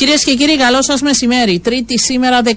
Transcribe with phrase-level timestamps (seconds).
[0.00, 1.58] Κυρίες και κύριοι, καλό σας μεσημέρι.
[1.58, 2.50] Τρίτη σήμερα 14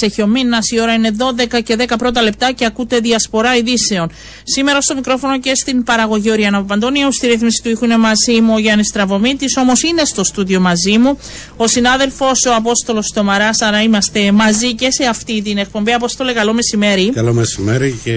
[0.00, 4.10] έχει ο μήνας, η ώρα είναι 12 και 10 πρώτα λεπτά και ακούτε διασπορά ειδήσεων.
[4.42, 8.54] Σήμερα στο μικρόφωνο και στην παραγωγή Οριάννα Παπαντώνιου, στη ρύθμιση του ήχου είναι μαζί μου
[8.54, 11.18] ο Γιάννης Τραβομίτη, όμως είναι στο στούντιο μαζί μου
[11.56, 15.92] ο συνάδελφος ο Απόστολος Τομαράς, άρα είμαστε μαζί και σε αυτή την εκπομπή.
[15.92, 17.10] Απόστολε, καλό μεσημέρι.
[17.14, 18.12] Καλό μεσημέρι και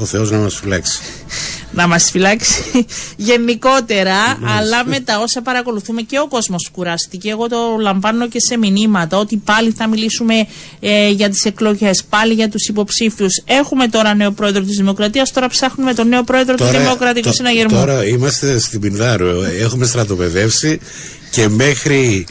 [0.00, 1.00] ο Θεός να μας φυλάξει
[1.76, 2.86] να μας φυλάξει
[3.16, 7.30] γενικότερα, αλλά με τα όσα παρακολουθούμε και ο κόσμος κουράστηκε.
[7.30, 10.34] Εγώ το λαμβάνω και σε μηνύματα ότι πάλι θα μιλήσουμε
[10.80, 13.42] ε, για τις εκλογές, πάλι για τους υποψήφιους.
[13.46, 17.76] Έχουμε τώρα νέο πρόεδρο της Δημοκρατίας, τώρα ψάχνουμε τον νέο πρόεδρο του Δημοκρατικού Συναγερμού.
[17.76, 20.78] Τώρα είμαστε στην Πινδάρο, έχουμε στρατοπεδεύσει
[21.30, 22.26] και μέχρι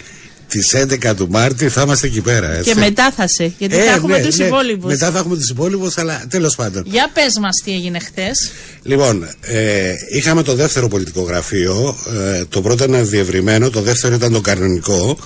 [0.48, 2.52] τις 11 του Μάρτη θα είμαστε εκεί πέρα.
[2.52, 2.70] Έτσι.
[2.74, 4.92] Και μετά θα σε, γιατί ε, θα έχουμε ναι, τους ναι, υπόλοιπους.
[4.92, 6.84] Μετά θα έχουμε τους υπόλοιπους, αλλά τέλος πάντων.
[6.86, 8.52] Για πες μας τι έγινε χθες.
[8.84, 11.98] Λοιπόν, ε, είχαμε το δεύτερο πολιτικό γραφείο.
[12.38, 15.18] Ε, το πρώτο ήταν διευρυμένο, το δεύτερο ήταν το κανονικό.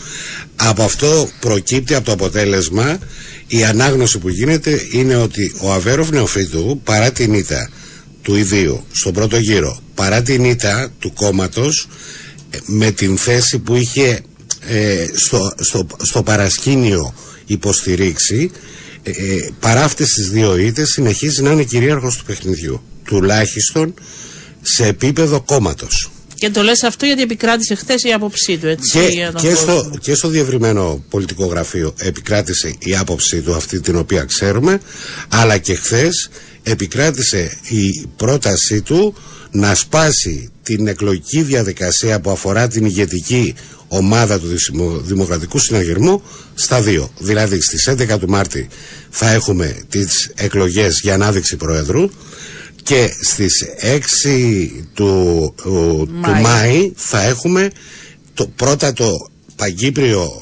[0.56, 2.98] Από αυτό προκύπτει από το αποτέλεσμα
[3.48, 7.70] η ανάγνωση που γίνεται είναι ότι ο Αβέροφ Νεοφίτου παρά την ήττα
[8.22, 11.88] του ιδίου στον πρώτο γύρο, παρά την ήττα του κόμματος
[12.50, 14.22] ε, με την θέση που είχε
[14.68, 17.14] ε, στο, στο, στο παρασκήνιο
[17.46, 18.52] υποστηρίξει
[19.04, 23.94] ε, ε, παρά αυτές τις δύο ήττες συνεχίζει να είναι κυρίαρχος του παιχνιδιού τουλάχιστον
[24.62, 28.92] σε επίπεδο κόμματος και το λες αυτό γιατί επικράτησε χθες η άποψή του, έτσι.
[29.00, 34.24] Και, και, στο, και στο διευρυμένο πολιτικό γραφείο επικράτησε η άποψή του, αυτή την οποία
[34.24, 34.82] ξέρουμε,
[35.30, 36.30] αλλά και χθες
[36.64, 39.16] επικράτησε η πρότασή του
[39.52, 43.56] να σπάσει την εκλογική διαδικασία που αφορά την ηγετική
[43.88, 44.48] ομάδα του
[45.04, 46.22] Δημοκρατικού Συναγερμού
[46.54, 47.12] στα δύο.
[47.20, 48.68] Δηλαδή στις 11 του Μάρτη
[49.10, 52.10] θα έχουμε τις εκλογές για ανάδειξη Προέδρου
[52.84, 53.66] και στις
[54.26, 56.10] 6 του, του
[56.42, 57.70] Μάη θα έχουμε
[58.34, 60.42] το, πρώτα το παγκύπριο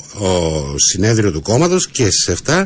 [0.75, 2.63] συνέδριο του κόμματος και στις 7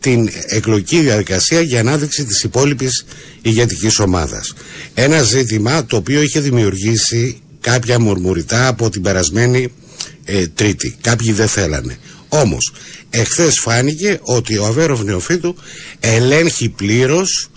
[0.00, 3.04] την εκλογική διαδικασία για ανάδειξη της υπόλοιπης
[3.42, 4.54] ηγετικής ομάδας.
[4.94, 9.72] Ένα ζήτημα το οποίο είχε δημιουργήσει κάποια μουρμουριτά από την περασμένη
[10.24, 10.96] ε, Τρίτη.
[11.00, 11.98] Κάποιοι δεν θέλανε.
[12.28, 12.72] Όμως,
[13.10, 15.56] εχθές φάνηκε ότι ο Αβέροφ Νεοφίτου
[16.00, 17.50] ελέγχει πλήρως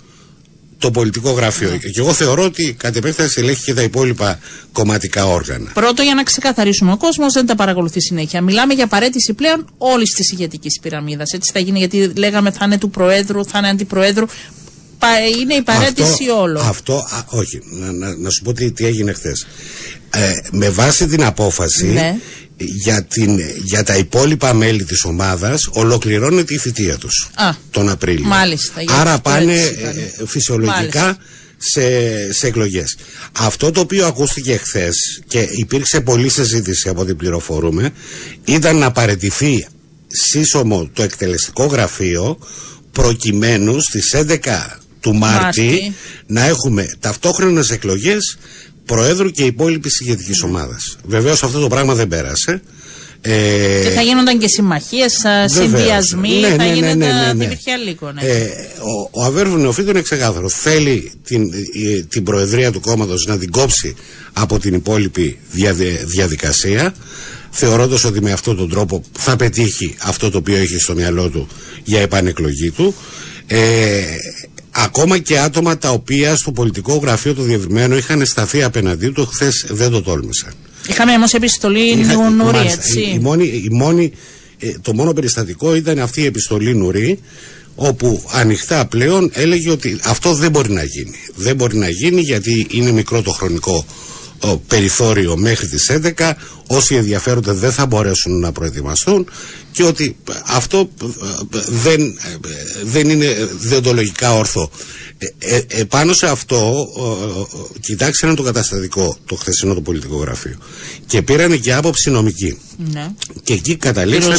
[0.84, 1.70] το πολιτικό γραφείο.
[1.70, 1.76] Ναι.
[1.76, 4.38] Και εγώ θεωρώ ότι κατ' επέκταση ελέγχει και τα υπόλοιπα
[4.72, 5.70] κομματικά όργανα.
[5.74, 8.40] Πρώτο, για να ξεκαθαρίσουμε, ο κόσμος δεν τα παρακολουθεί συνέχεια.
[8.40, 11.32] Μιλάμε για παρέτηση πλέον όλης της ηγετικής πυραμίδας.
[11.32, 14.26] Έτσι θα γίνει, γιατί λέγαμε θα είναι του Προέδρου, θα είναι αντιπροέδρου.
[15.40, 16.66] Είναι η παρέτηση όλων.
[16.66, 17.60] Αυτό, α, όχι.
[17.70, 19.46] Να, να, να, σου πω τι, τι έγινε χθες.
[20.10, 22.16] Ε, με βάση την απόφαση, ναι
[22.56, 28.26] για, την, για τα υπόλοιπα μέλη της ομάδας ολοκληρώνεται η θητεία τους Α, τον Απρίλιο.
[28.26, 31.16] Μάλιστα, Άρα πάνε ε, φυσιολογικά
[31.56, 31.82] σε,
[32.32, 32.96] σε εκλογές.
[33.38, 37.90] Αυτό το οποίο ακούστηκε χθες και υπήρξε πολλή συζήτηση από ό,τι πληροφορούμε
[38.44, 39.66] ήταν να παρετηθεί
[40.06, 42.38] σύσσωμο το εκτελεστικό γραφείο
[42.94, 45.94] προκειμένου στις 11 του Μάρτη,
[46.26, 48.38] να έχουμε ταυτόχρονες εκλογές
[48.86, 50.96] Προέδρου και υπόλοιπης ηγετικής ομάδας.
[51.04, 52.62] Βεβαίως αυτό το πράγμα δεν πέρασε.
[53.20, 55.12] Ε, και θα γίνονταν και συμμαχίες,
[55.44, 57.44] συνδυασμοί, ναι, θα ναι, ναι, ναι, ναι, ναι.
[58.12, 58.20] ναι.
[58.20, 58.46] Ε,
[58.80, 60.48] ο, ο Αβέρβου Νεοφίτου είναι ξεκάθαρο.
[60.48, 61.50] Θέλει την,
[62.08, 63.94] την προεδρία του κόμματος να την κόψει
[64.32, 65.38] από την υπόλοιπη
[66.04, 66.94] διαδικασία,
[67.56, 71.48] θεωρώντας ότι με αυτόν τον τρόπο θα πετύχει αυτό το οποίο έχει στο μυαλό του
[71.84, 72.94] για επανεκλογή του.
[73.46, 74.02] Ε,
[74.76, 79.66] Ακόμα και άτομα τα οποία στο πολιτικό γραφείο του διευρυμένου είχαν σταθεί απέναντί του, χθες
[79.68, 80.52] δεν το τόλμησαν.
[80.88, 83.00] Είχαμε όμως επιστολή Είχα, Νουρί, έτσι.
[83.00, 84.12] Η, μόνη, η μόνη,
[84.58, 87.18] ε, το μόνο περιστατικό ήταν αυτή η επιστολή Νουρί,
[87.74, 91.18] όπου ανοιχτά πλέον έλεγε ότι αυτό δεν μπορεί να γίνει.
[91.34, 93.86] Δεν μπορεί να γίνει γιατί είναι μικρό το χρονικό
[94.66, 96.32] περιθώριο μέχρι τις 11
[96.66, 99.28] όσοι ενδιαφέρονται δεν θα μπορέσουν να προετοιμαστούν
[99.72, 100.16] και ότι
[100.46, 102.36] αυτό ε, δεν, ε,
[102.84, 104.70] δεν είναι διοντολογικά όρθο.
[105.18, 106.88] Ε, ε, επάνω σε αυτό
[107.80, 110.58] κοιτάξανε το καταστατικό το χθεσινό το πολιτικό γραφείο
[111.06, 112.58] και πήραν και άποψη νομική
[112.92, 113.12] ναι.
[113.42, 114.36] και εκεί καταλήξανε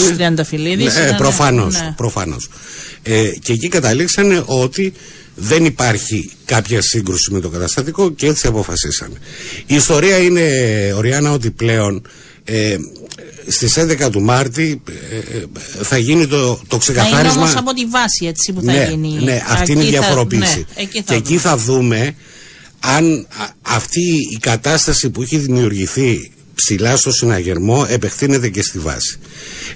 [0.75, 1.93] ναι, προφανώς, ναι.
[1.97, 2.49] προφανώς.
[3.03, 4.93] Ε, και εκεί καταλήξανε ότι
[5.35, 9.15] δεν υπάρχει κάποια σύγκρουση με το καταστατικό και έτσι αποφασίσαμε.
[9.65, 10.49] Η ιστορία είναι,
[10.95, 12.07] Οριάννα, ότι πλέον
[12.43, 12.77] ε,
[13.47, 15.43] στις 11 του Μάρτη ε,
[15.83, 17.21] θα γίνει το, το ξεκαθάρισμα.
[17.21, 19.23] Θα είναι όμως από τη βάση έτσι που θα ναι, γίνει.
[19.23, 20.57] Ναι, αυτή είναι η διαφοροποίηση.
[20.75, 22.15] Ναι, εκεί και εκεί θα δούμε
[22.79, 23.27] αν
[23.61, 29.19] αυτή η κατάσταση που έχει δημιουργηθεί ψηλά στο συναγερμό επεκτείνεται και στη βάση.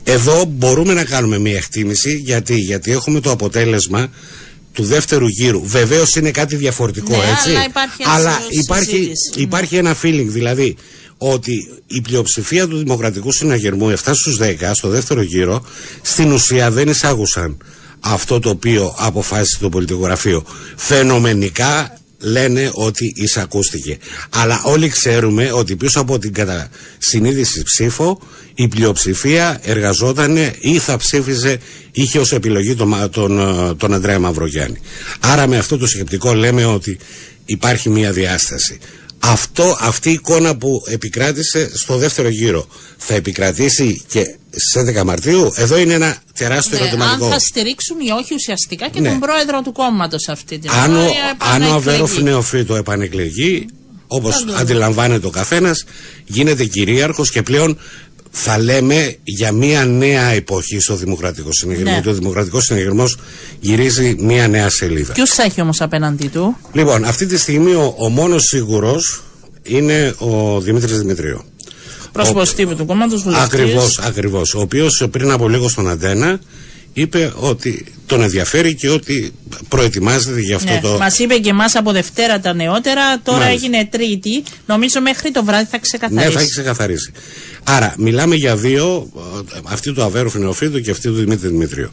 [0.04, 4.10] Εδώ μπορούμε να κάνουμε μια εκτίμηση γιατί, γιατί έχουμε το αποτέλεσμα
[4.80, 5.62] του δεύτερου γύρου.
[5.66, 7.50] Βεβαίως είναι κάτι διαφορετικό, ναι, έτσι.
[7.50, 10.26] Αλλά υπάρχει, αλλά υπάρχει, υπάρχει ένα feeling.
[10.28, 10.76] Δηλαδή,
[11.18, 15.64] ότι η πλειοψηφία του Δημοκρατικού Συναγερμού 7 στους 10 στο δεύτερο γύρο
[16.02, 17.58] στην ουσία δεν εισάγουσαν
[18.00, 20.44] αυτό το οποίο αποφάσισε το πολιτικό γραφείο.
[20.76, 23.98] Φαινομενικά λένε ότι εισακούστηκε.
[24.30, 26.70] Αλλά όλοι ξέρουμε ότι πίσω από την κατα...
[26.98, 28.20] συνείδηση ψήφο
[28.56, 31.58] η πλειοψηφία εργαζόταν ή θα ψήφιζε,
[31.92, 33.38] είχε ως επιλογή τον, τον,
[33.78, 34.78] τον Ανδρέα Μαυρογιάννη.
[35.20, 36.98] Άρα με αυτό το σκεπτικό λέμε ότι
[37.46, 38.80] υπάρχει μια διάσταση.
[39.20, 42.68] Αυτό, αυτή η εικόνα που επικράτησε στο δεύτερο γύρο
[42.98, 45.52] θα επικρατήσει και στι 11 Μαρτίου.
[45.56, 47.26] Εδώ είναι ένα τεράστιο ναι, ερωτηματικό.
[47.26, 49.10] Αν θα στηρίξουν ή όχι ουσιαστικά και ναι.
[49.10, 50.96] τον πρόεδρο του κόμματος αυτή την αν,
[51.54, 53.66] αν ο Αβέροφ Νεοφύτο επανεκλεγεί,
[54.08, 55.84] όπως αντιλαμβάνεται ο καθένας,
[56.26, 57.78] γίνεται κυρίαρχος και πλέον
[58.32, 61.92] θα λέμε για μια νέα εποχή στο Δημοκρατικό Συνεγερμό.
[61.92, 62.12] Ναι.
[62.12, 63.06] Ο Δημοκρατικός Συνεγερμό
[63.60, 65.14] γυρίζει μια νέα σελίδα.
[65.14, 69.24] Ποιους έχει όμως απέναντί του, Λοιπόν, αυτή τη στιγμή ο, ο μόνος σίγουρος
[69.64, 71.44] είναι ο Δημήτρης Δημητρίου.
[72.12, 74.54] Πρόσωπος τύπου του κόμματος Ακριβώς, ακριβώς.
[74.54, 76.40] Ο οποίος πριν από λίγο στον Αντένα
[76.94, 79.32] είπε ότι τον ενδιαφέρει και ότι
[79.68, 80.98] προετοιμάζεται για αυτό ναι, το.
[80.98, 83.66] Μας είπε και εμάς από Δευτέρα τα νεότερα, τώρα Μάλιστα.
[83.66, 84.44] έγινε Τρίτη.
[84.66, 86.28] Νομίζω μέχρι το βράδυ θα ξεκαθαρίσει.
[86.28, 87.12] Ναι, θα έχει ξεκαθαρίσει.
[87.64, 89.10] Άρα, μιλάμε για δύο,
[89.64, 91.92] αυτή του Αβέρου Φινεοφίδου και αυτή του Δημήτρη Δημητρίου.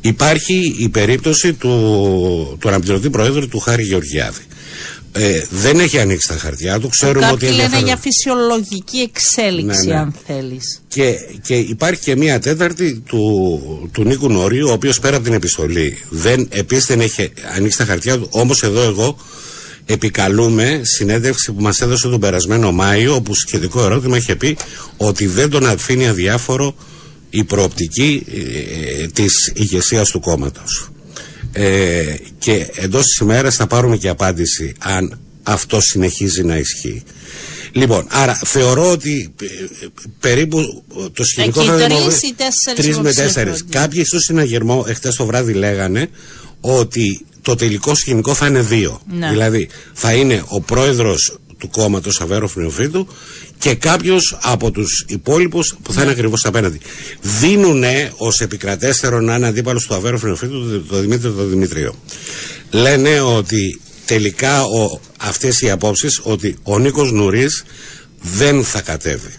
[0.00, 4.42] Υπάρχει η περίπτωση του, του αναπληρωτή Προέδρου του Χάρη Γεωργιάδη.
[5.18, 6.88] Ε, δεν έχει ανοίξει τα χαρτιά του.
[6.88, 7.86] Ξέρουμε Κάποιοι ότι λένε ενδιαφέρον...
[7.86, 9.98] για φυσιολογική εξέλιξη, ναι, ναι.
[9.98, 10.80] αν θέλεις.
[10.88, 15.34] Και, και υπάρχει και μία τέταρτη του, του Νίκου Νορίου, ο οποίος πέρα από την
[15.34, 18.28] επιστολή δεν, επίσης δεν έχει ανοίξει τα χαρτιά του.
[18.30, 19.16] Όμως εδώ εγώ
[19.86, 24.56] επικαλούμε συνέντευξη που μας έδωσε τον περασμένο Μάιο όπου σχετικό ερώτημα είχε πει
[24.96, 26.74] ότι δεν τον αφήνει αδιάφορο
[27.30, 28.26] η προοπτική
[29.00, 30.90] ε, της ηγεσίας του κόμματος.
[31.60, 37.02] Ε, και εντός της ημέρας θα πάρουμε και απάντηση αν αυτό συνεχίζει να ισχύει.
[37.72, 39.46] Λοιπόν, άρα θεωρώ ότι ε,
[40.20, 41.94] περίπου το σκηνικό θα είναι
[42.74, 43.64] τρεις με τέσσερις.
[43.70, 46.08] Κάποιοι στο συναγερμό εχθές το βράδυ λέγανε
[46.60, 49.00] ότι το τελικό σκηνικό θα είναι δύο.
[49.10, 49.28] Ναι.
[49.28, 53.08] Δηλαδή θα είναι ο πρόεδρος του κόμματος Αβέρο Φνεοφίτου
[53.58, 56.16] και κάποιος από τους υπόλοιπους που θα είναι ναι.
[56.16, 56.80] ακριβώς απέναντι.
[57.20, 57.84] Δίνουν
[58.16, 61.94] ως επικρατέστερο να είναι αντίπαλος του Αβέρο Φνεοφίτου το Δημήτριο το Δημητρίο.
[62.70, 67.64] Λένε ότι τελικά ο, αυτές οι απόψεις ότι ο Νίκος Νουρίς
[68.20, 69.32] δεν θα κατέβει.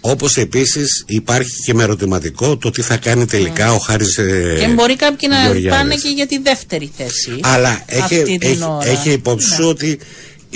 [0.00, 4.68] Όπως επίσης υπάρχει και με ερωτηματικό το τι θα κάνει τελικά ο Χάρης ε, Και
[4.68, 7.38] μπορεί κάποιοι να πάνε και για τη δεύτερη θέση.
[7.42, 9.66] Αλλά έχει, έχει, έχει υπόψη ναι.
[9.66, 9.98] ότι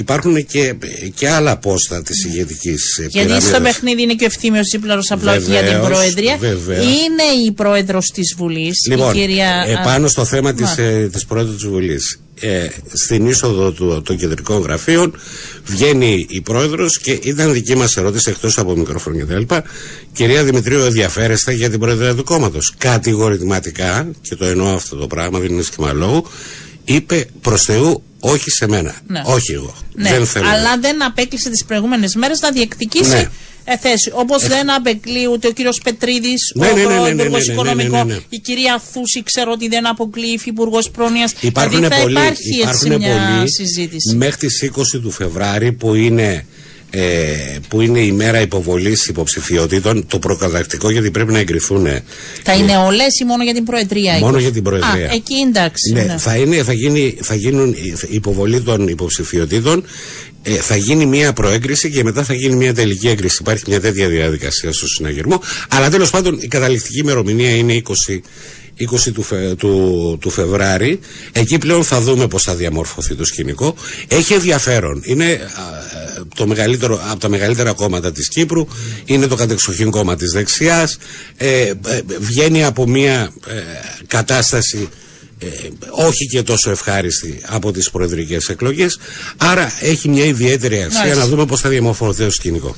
[0.01, 0.75] υπάρχουν και,
[1.15, 5.63] και άλλα πόστα της ηγετικής Γιατί στο παιχνίδι είναι και ο ευθύμιος Ζήπλαρος απλά για
[5.63, 6.37] την Προεδρία.
[6.37, 6.85] Βεβαίως.
[6.85, 9.65] Είναι η πρόεδρος της Βουλής, λοιπόν, η κυρία.
[9.81, 12.21] Επάνω στο θέμα της ε, της πρόεδρου της Βουλής.
[12.41, 15.15] Ε, στην είσοδο του, των κεντρικών γραφείων
[15.65, 19.55] βγαίνει η πρόεδρος και ήταν δική μας ερώτηση εκτός από μικρόφωνο κτλ.
[20.13, 25.39] Κυρία Δημητρίου, ενδιαφέρεστε για την προεδρία του κόμματος; Κατηγορηματικά, και το εννοώ αυτό το πράγμα,
[25.39, 26.25] δεν είναι σχήμα λόγου,
[26.85, 28.95] είπε προς Θεού όχι σε μένα.
[29.07, 29.23] Ναι.
[29.25, 29.75] Όχι εγώ.
[29.95, 30.11] Ναι.
[30.11, 30.49] Δεν θέλω.
[30.49, 33.29] Αλλά δεν απέκλεισε τις προηγούμενες μέρες να διεκδικήσει ναι.
[33.65, 34.11] Ε, θέση.
[34.15, 34.49] Όπως ε...
[34.49, 38.83] δεν απεκλεί ούτε ο κύριος Πετρίδης, ναι, ο ναι, ναι, ναι, ναι, Οικονομικό, η κυρία
[38.93, 41.33] Θούση, ξέρω ότι δεν αποκλεί, υφυπουργός πρόνοιας.
[41.41, 44.17] Υπάρχουν δηλαδή θα πολλοί, υπάρχει υπάρχουν έτσι μια πολλοί συζήτηση.
[44.17, 46.47] Μέχρι τις 20 του Φεβράρι που είναι
[46.91, 47.01] ε,
[47.69, 51.87] που είναι η μέρα υποβολής υποψηφιότητων, το προκατακτικό γιατί πρέπει να εγκριθούν.
[52.43, 54.19] Θα είναι όλες ή μόνο για την Προεδρία.
[54.19, 55.07] Μόνο για την Προεδρία.
[55.07, 55.93] Α, εκεί εντάξει.
[55.93, 56.19] Ναι, ναι.
[56.19, 57.75] Θα, είναι, θα, γίνει, θα γίνουν
[58.09, 59.85] υποβολή των υποψηφιότητων.
[60.43, 63.39] Ε, θα γίνει μια προέγκριση και μετά θα γίνει μια τελική έγκριση.
[63.41, 65.43] Υπάρχει μια τέτοια διαδικασία στο συναγερμό.
[65.69, 68.21] Αλλά τέλος πάντων η καταληκτική ημερομηνία είναι 20
[68.81, 71.01] 20 του, Φε, του, του Φεβράρι.
[71.33, 73.75] Εκεί πλέον θα δούμε πώς θα διαμορφωθεί το σκηνικό.
[74.09, 75.03] Έχει ενδιαφέρον.
[75.05, 75.41] Είναι
[76.35, 78.67] το μεγαλύτερο, από τα μεγαλύτερα κόμματα της Κύπρου.
[79.05, 80.99] Είναι το κατεξοχήν κόμμα της δεξιάς.
[81.37, 81.75] Ε, ε,
[82.19, 83.55] βγαίνει από μια ε,
[84.07, 85.10] κατάσταση ε,
[85.91, 88.99] όχι και τόσο ευχάριστη από τις προεδρικές εκλογές.
[89.37, 92.77] Άρα έχει μια ιδιαίτερη αξία να δούμε πώς θα διαμορφωθεί το σκηνικό.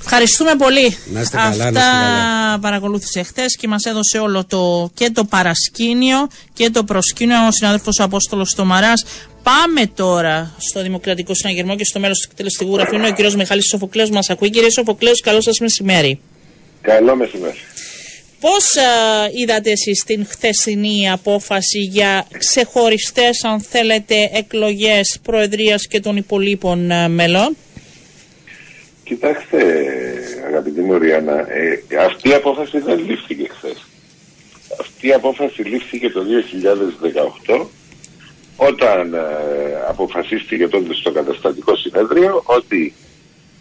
[0.00, 0.96] Ευχαριστούμε πολύ.
[1.12, 2.58] Να είστε καλά, Αυτά να είστε καλά.
[2.58, 8.00] παρακολούθησε χθες και μας έδωσε όλο το και το παρασκήνιο και το προσκήνιο ο συνάδελφος
[8.00, 8.92] Απόστολος Τομαρά.
[9.42, 12.98] Πάμε τώρα στο Δημοκρατικό Συναγερμό και στο μέλος του εκτελεστικού γραφείου.
[12.98, 14.10] Είναι ο κύριος Μιχάλης Σοφοκλέος.
[14.10, 16.18] Μας ακούει, κύριε Σοφοκλέος, καλό σας μεσημέρι.
[16.80, 17.56] Καλό μεσημέρι.
[18.40, 18.74] Πώς
[19.34, 27.08] είδατε εσείς την χθεσινή απόφαση για ξεχωριστές, αν θέλετε, εκλογές Προεδρίας και των υπολείπων α,
[27.08, 27.56] μελών;
[29.04, 29.58] Κοιτάξτε,
[30.46, 33.86] αγαπητή μου Ριάννα, ε, αυτή η απόφαση δεν λήφθηκε χθες.
[34.80, 36.22] Αυτή η απόφαση λήφθηκε το
[37.46, 37.66] 2018
[38.56, 39.20] όταν ε,
[39.88, 42.94] αποφασίστηκε τότε στο καταστατικό συνέδριο ότι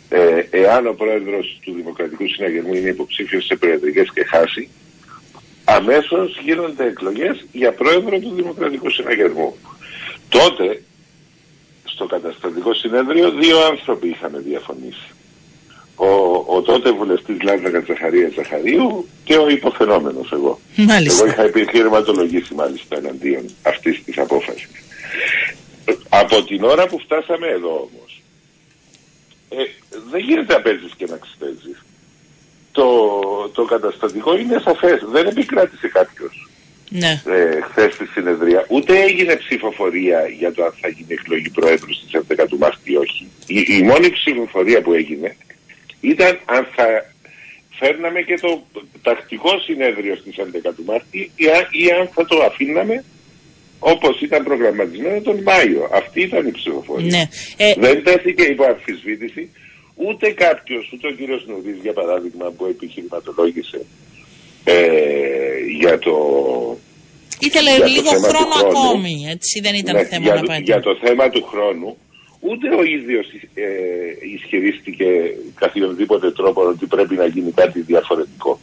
[0.09, 4.69] ε, εάν ο πρόεδρος του Δημοκρατικού Συναγερμού είναι υποψήφιος σε προεδρικές και χάσει,
[5.63, 9.55] αμέσως γίνονται εκλογές για πρόεδρο του Δημοκρατικού Συναγερμού.
[10.29, 10.81] Τότε,
[11.83, 15.09] στο καταστατικό συνέδριο, δύο άνθρωποι είχαν διαφωνήσει.
[15.95, 16.07] Ο,
[16.55, 20.59] ο τότε βουλευτής Λάζα Κατζαχαρία Ζαχαρίου και ο υποφαινόμενος εγώ.
[20.75, 21.23] Μάλιστα.
[21.23, 24.69] Εγώ είχα επιχειρηματολογήσει μάλιστα εναντίον αυτής της απόφασης.
[26.09, 28.04] Από την ώρα που φτάσαμε εδώ όμως,
[29.57, 29.63] ε,
[30.11, 31.83] δεν γίνεται να παίζεις και να ξυπέζεις.
[32.71, 32.89] Το,
[33.53, 35.01] το καταστατικό είναι σαφές.
[35.11, 36.49] Δεν επικράτησε κάποιος
[36.89, 37.21] Ναι.
[37.25, 38.65] ε, χθες στη συνεδρία.
[38.69, 42.95] Ούτε έγινε ψηφοφορία για το αν θα γίνει εκλογή Προέδρου στις 11 του Μάρτη ή
[42.95, 43.29] όχι.
[43.47, 45.35] Η, η μόνη ψηφοφορία που έγινε
[46.01, 46.85] ήταν αν θα
[47.79, 48.65] φέρναμε και το
[49.01, 53.03] τακτικό συνέδριο στις 11 του Μάρτη ή, αν- ή αν θα το αφήναμε
[53.79, 55.89] όπως ήταν προγραμματισμένο τον Μάιο.
[55.93, 57.07] Αυτή ήταν η ψηφοφορία.
[57.17, 57.23] Ναι.
[57.57, 59.49] Ε, Δεν τέθηκε υπό αμφισβήτηση
[59.95, 63.85] ούτε κάποιος, ούτε ο κύριος Νουδής για παράδειγμα που επιχειρηματολόγησε
[64.63, 64.75] ε,
[65.79, 66.15] για το,
[67.39, 68.67] ήθελε για το λίγο θέμα του χρόνο χρόνου.
[68.77, 69.13] ακόμη.
[69.31, 70.61] Έτσι δεν ήταν ναι, θέμα για, να το- πάει.
[70.61, 71.97] για το θέμα του χρόνου
[72.39, 73.65] ούτε ο ίδιος ε,
[74.35, 75.05] ισχυρίστηκε
[75.55, 78.59] καθιονδήποτε τρόπο ότι πρέπει να γίνει κάτι διαφορετικό.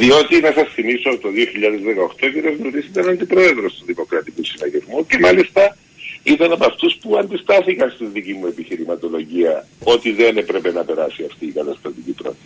[0.00, 2.60] Διότι να σας θυμίσω το 2018 ο κ.
[2.62, 5.76] Νουδής ήταν αντιπρόεδρος του Δημοκρατικού Συναγερμού και μάλιστα
[6.22, 11.46] ήταν από αυτούς που αντιστάθηκαν στη δική μου επιχειρηματολογία ότι δεν έπρεπε να περάσει αυτή
[11.46, 12.38] η καταστατική πρόταση.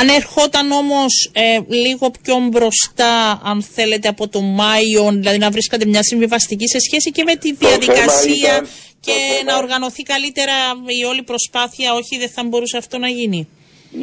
[0.00, 5.86] Αν ερχόταν όμως ε, λίγο πιο μπροστά, αν θέλετε, από το Μάιο, δηλαδή να βρίσκατε
[5.86, 8.68] μια συμβιβαστική σε σχέση και με τη Το θέμα διαδικασία ήταν-
[9.00, 10.52] και το θέμα- να οργανωθεί καλύτερα
[11.00, 13.48] η όλη προσπάθεια, όχι δεν θα μπορούσε αυτό να γίνει.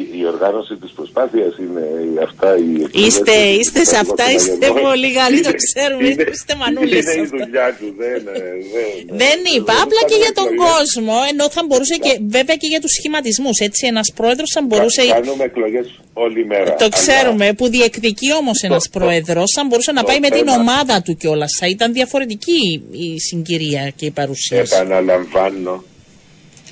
[0.20, 4.24] η οργάνωση της προσπάθειας είναι η- αυτά οι εκλογές Είστε, του είστε σε Δημοκρατικού αυτά,
[4.34, 4.80] είστε Συναγερμού.
[4.88, 7.36] πολύ καλοί, το Είναι- ξέρουμε, είναι- είστε μανούλες σε Είναι η αυτά.
[7.42, 8.20] δουλειά του, δεν...
[8.34, 8.40] ε,
[8.74, 10.68] δεν, Δεν είπα, δεν απλά και κάνουμε για τον εκλογές.
[10.72, 15.00] κόσμο, ενώ θα μπορούσε και βέβαια και για τους σχηματισμούς, έτσι, ένας πρόεδρος θα μπορούσε...
[15.06, 15.86] Κα- Κάνουμε εκλογές
[16.24, 16.70] όλη μέρα.
[16.82, 20.30] Το αλλά ξέρουμε, που διεκδικεί όμως ένας το- πρόεδρος, θα μπορούσε να το πάει με
[20.36, 21.52] την θέμα- ομάδα του κιόλας.
[21.60, 22.62] Θα ήταν διαφορετική
[23.06, 24.74] η συγκυρία και η παρουσίαση.
[24.76, 25.74] Επαναλαμβάνω,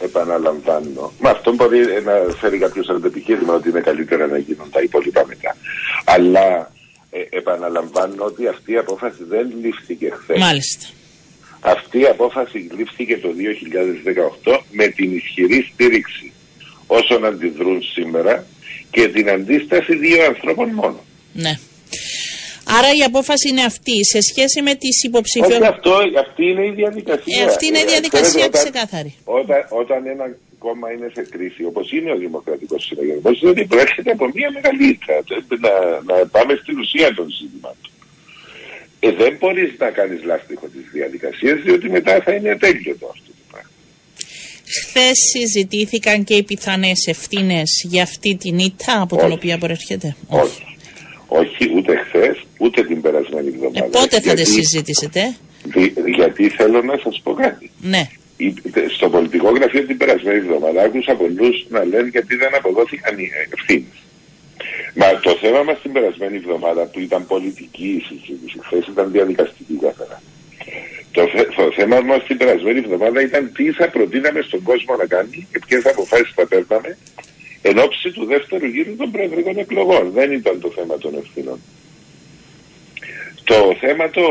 [0.01, 1.13] επαναλαμβάνω.
[1.19, 5.57] Με αυτό μπορεί να φέρει κάποιος αντεπιχείρημα ότι είναι καλύτερα να γίνουν τα υπόλοιπα μετά.
[6.05, 6.73] Αλλά
[7.11, 10.39] ε, επαναλαμβάνω ότι αυτή η απόφαση δεν λήφθηκε χθες.
[10.39, 10.87] Μάλιστα.
[11.61, 13.29] Αυτή η απόφαση λήφθηκε το
[14.45, 16.33] 2018 με την ισχυρή στήριξη
[16.87, 18.47] όσων αντιδρούν σήμερα
[18.91, 21.05] και την αντίσταση δύο ανθρώπων μόνο.
[21.33, 21.59] Ναι.
[22.79, 23.97] Άρα η απόφαση είναι αυτή.
[24.13, 25.67] Σε σχέση με τις Όχι υποψηφιότητε.
[25.75, 25.93] αυτό,
[26.27, 27.41] αυτή είναι η διαδικασία.
[27.43, 29.11] Ε, αυτή είναι η Ε, διαδικασία ξέρετε, όταν- ξεκάθαρη.
[29.41, 30.27] Όταν, όταν ένα
[30.59, 34.83] κόμμα είναι σε κρίση, όπως είναι ο Δημοκρατικός Συναγερμός, είναι ότι προέρχεται από μια μεγάλη
[34.93, 35.15] ήττα.
[35.65, 35.73] Να,
[36.11, 37.91] να πάμε στην ουσία των ζητημάτων.
[39.01, 43.43] Ε, δεν μπορείς να κάνεις λάστιχο τι διαδικασίε, διότι μετά θα είναι ατέλειωτο αυτό το
[43.51, 43.71] πράγμα.
[44.81, 49.35] Χθες συζητήθηκαν και οι πιθανές ευθύνες για αυτή την ήττα από την Όχι.
[49.35, 50.17] οποία προέρχεται.
[50.29, 50.63] Όχι.
[51.29, 53.87] Όχι, ούτε χθες, ούτε την περασμένη Ε, εβδομάδα.
[53.99, 57.71] πότε θα τη Γιατί- συζητήσετε; δι- γιατί θέλω να σας πω κάτι.
[57.81, 58.09] Ναι.
[58.37, 58.55] Η-
[58.95, 63.97] στο πολιτικό γραφείο την περασμένη εβδομάδα άκουσα πολλούς να λένε γιατί δεν αποδόθηκαν οι ευθύνες.
[64.95, 69.75] Μα το θέμα μας την περασμένη εβδομάδα που ήταν πολιτική η συζήτηση, χθες ήταν διαδικαστική
[69.81, 70.23] καθαρά.
[71.13, 75.07] Το, θε- το θέμα μας την περασμένη εβδομάδα ήταν τι θα προτείναμε στον κόσμο να
[75.07, 76.97] κάνει και ποιες αποφάσεις θα παίρναμε
[77.63, 80.11] εν ώψη του δεύτερου γύρου των προεδρικών εκλογών.
[80.11, 81.61] Δεν ήταν το θέμα των ευθυνών.
[83.45, 84.23] Το θέμα το,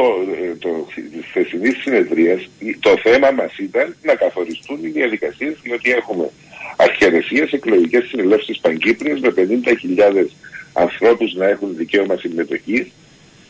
[0.44, 6.30] ε, το, της χθεσινής συνεδρίας, το θέμα μας ήταν να καθοριστούν οι διαδικασίες διότι έχουμε
[6.78, 10.30] αρχαιρεσίες εκλογικές συνελεύσεις Παγκύπριες με 50.000
[10.74, 12.88] ανθρώπους να έχουν δικαίωμα συμμετοχής.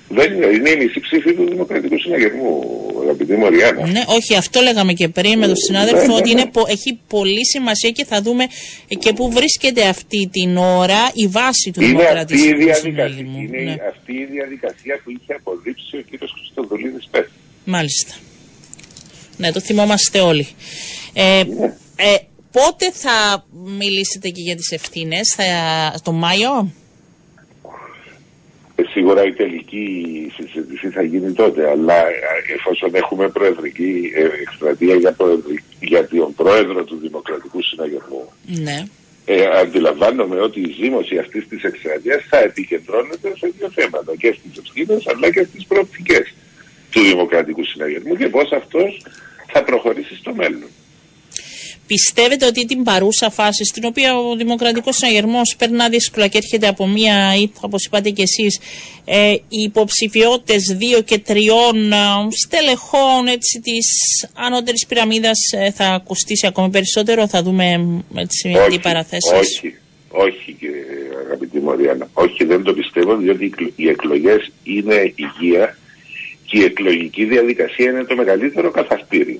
[0.09, 2.63] Δεν είναι, είναι η μισή ψήφη του Δημοκρατικού Συναγερμού,
[3.03, 3.87] αγαπητή Μωριάννα.
[3.87, 6.39] Ναι, όχι, αυτό λέγαμε και πριν με τον συνάδελφο, Ναι, ναι, ότι ναι.
[6.41, 8.45] είναι, πο- έχει πολύ σημασία και θα δούμε
[8.99, 13.37] και πού βρίσκεται αυτή την ώρα η βάση του Είναι αυτή, η Δημοκρατικού διαδικασία, Συναγερμού.
[13.41, 16.29] είναι Ναι, αυτή η διαδικασία που είχε αποδείξει ο κ.
[16.37, 17.29] Χρυστοδουλίδης πέρσι.
[17.65, 18.13] μάλιστα.
[19.37, 20.47] Ναι, το θυμόμαστε όλοι.
[21.13, 21.65] Ε, Ναι.
[21.95, 22.15] ε,
[22.51, 23.45] πότε θα
[23.77, 25.45] μιλήσετε και για τις ευθύνες, θα,
[26.03, 26.71] το Μάιο;
[28.75, 29.87] Ε, Σίγουρα η τελική
[30.35, 36.33] συζήτηση θα γίνει τότε, αλλά ε, εφόσον έχουμε προεδρική ε, εκστρατεία για, προεδρι- για τον
[36.35, 38.83] πρόεδρο του Δημοκρατικού Συναγερμού, Ναι.
[39.25, 44.57] ε, αντιλαμβάνομαι ότι η ζήμωση αυτής της εκστρατείας θα επικεντρώνεται σε δύο θέματα, και στις
[44.63, 46.33] ευθύνες αλλά και στις προοπτικές
[46.91, 49.01] του Δημοκρατικού Συναγερμού και πώς αυτός
[49.51, 50.69] θα προχωρήσει στο μέλλον.
[51.87, 56.87] Πιστεύετε ότι την παρούσα φάση, στην οποία ο Δημοκρατικός Συναγερμό περνά δύσκολα και έρχεται από
[56.87, 58.59] μία, όπως είπατε και εσείς,
[59.05, 61.97] ε, οι υποψηφιότητες δύο και τριών ε,
[62.45, 63.25] στελεχών
[63.63, 63.87] της
[64.35, 69.35] ανώτερης πυραμίδας ε, θα ακουστήσει ακόμη περισσότερο, θα δούμε έτσι, όχι, αντιπαραθέσει.
[69.35, 69.75] Όχι,
[70.09, 70.57] όχι,
[71.25, 72.09] αγαπητή Μωριάννα.
[72.13, 75.77] Όχι, δεν το πιστεύω, διότι οι εκλογές είναι υγεία
[76.45, 79.39] και η εκλογική διαδικασία είναι το μεγαλύτερο καθαστήριο.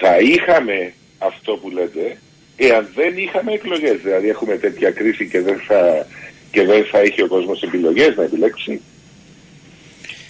[0.00, 2.18] Θα είχαμε αυτό που λέτε,
[2.56, 6.06] εάν δεν είχαμε εκλογές, δηλαδή έχουμε τέτοια κρίση και δεν θα,
[6.50, 8.80] και δεν θα είχε ο κόσμος επιλογές να επιλέξει,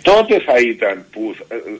[0.03, 1.35] τότε θα ήταν, που,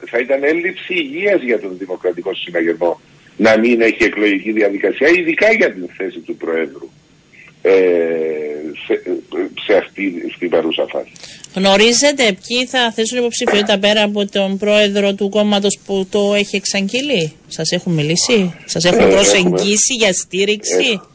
[0.05, 2.99] θα ήταν έλλειψη υγείας για τον Δημοκρατικό Συναγερμό
[3.37, 6.89] να μην έχει εκλογική διαδικασία, ειδικά για την θέση του Προέδρου.
[7.61, 7.71] Ε,
[8.85, 9.01] σε,
[9.65, 11.11] σε αυτή στην παρούσα φάση.
[11.55, 17.33] Γνωρίζετε ποιοι θα θέσουν υποψηφιότητα πέρα από τον πρόεδρο του κόμματος που το έχει εξαγγείλει;
[17.47, 21.07] Σας έχουν μιλήσει, σας έχουν ε, προσεγγίσει για στήριξη; Ε,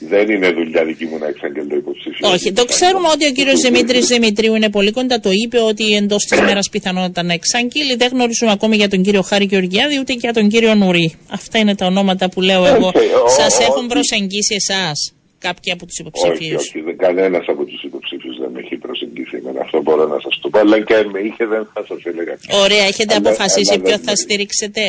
[0.00, 2.28] δεν είναι δουλειά δική μου να εξαγγελώ υποψήφιο.
[2.30, 5.20] Όχι, το ξέρουμε ότι ο κύριος Δημήτρης Δημητρίου είναι πολύ κοντά.
[5.20, 7.94] Το είπε ότι εντός της μέρα πιθανότητα να εξαγγείλει.
[7.94, 11.18] Δεν γνωρίζουμε ακόμη για τον κύριο Χάρη Γεωργιάδη ούτε για τον κύριο Νουρί.
[11.30, 12.92] Αυτά είναι τα ονόματα που λέω εγώ.
[13.36, 16.56] Σας έχουν προσεγγίσει εσάς κάποιοι από τους υποψήφιου.
[16.60, 19.60] Όχι, όχι, κανένας από τους υποψήφιου δεν με έχει προσεγγίσει εμένα.
[19.60, 20.58] Αυτό μπορώ να σας το πω.
[20.58, 22.34] Αλλά και αν με είχε, δεν θα σας έλεγα.
[22.64, 24.82] Ωραία, έχετε αλλά, αποφασίσει ποιο θα στηρίξετε.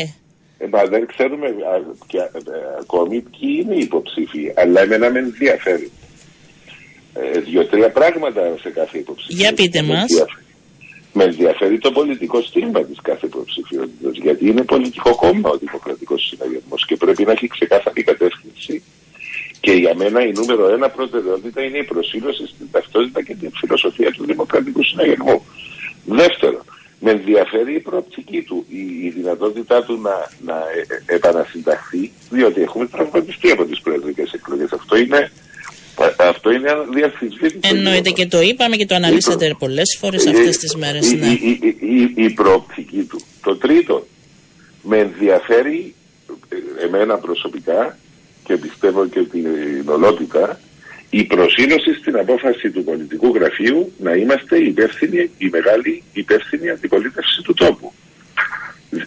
[0.57, 1.75] Ε, μα δεν ξέρουμε α,
[2.07, 2.29] και, α,
[2.81, 5.91] ακόμη ποιοι είναι οι υποψήφοι, αλλά εμένα με ενδιαφέρει.
[7.13, 9.37] Ε, Δύο-τρία πράγματα σε κάθε υποψήφιο.
[9.37, 10.11] Για πείτε μας.
[11.13, 14.17] Με ενδιαφέρει το πολιτικό στίγμα της κάθε υποψηφιότητας.
[14.21, 18.83] Γιατί είναι πολιτικό κόμμα ο Δημοκρατικός Συναγερμός και πρέπει να έχει ξεκάθαρη κατεύθυνση
[19.61, 24.11] και για μένα η νούμερο ένα προτεραιότητα είναι η προσήλωση στην ταυτότητα και την φιλοσοφία
[24.11, 25.45] του Δημοκρατικού Συναγερμού.
[26.05, 26.63] Δεύτερον,
[26.99, 32.61] με ενδιαφέρει η προοπτική του, η, η δυνατότητά του να, να ε, ε, επανασυνταχθεί, διότι
[32.61, 34.71] έχουμε τραυματιστεί από τις προεδρικές εκλογές.
[34.71, 35.31] Αυτό είναι
[36.17, 37.75] αυτό είναι αδιαφυσβήτητο.
[37.75, 39.55] Εννοείται και το είπαμε και το αναλύσατε προ...
[39.57, 41.13] πολλές φορές αυτές τις μέρες.
[41.13, 41.27] Ναι.
[41.27, 43.21] Η, η, η, προοπτική του.
[43.41, 44.07] Το τρίτο,
[44.81, 45.95] με ενδιαφέρει
[46.49, 47.97] ε, εμένα προσωπικά
[48.49, 49.45] και πιστεύω και την
[49.89, 50.59] ολότητα
[51.09, 57.53] η προσήλωση στην απόφαση του πολιτικού γραφείου να είμαστε υπεύθυνοι, η μεγάλη υπεύθυνη αντιπολίτευση του
[57.53, 57.93] τόπου.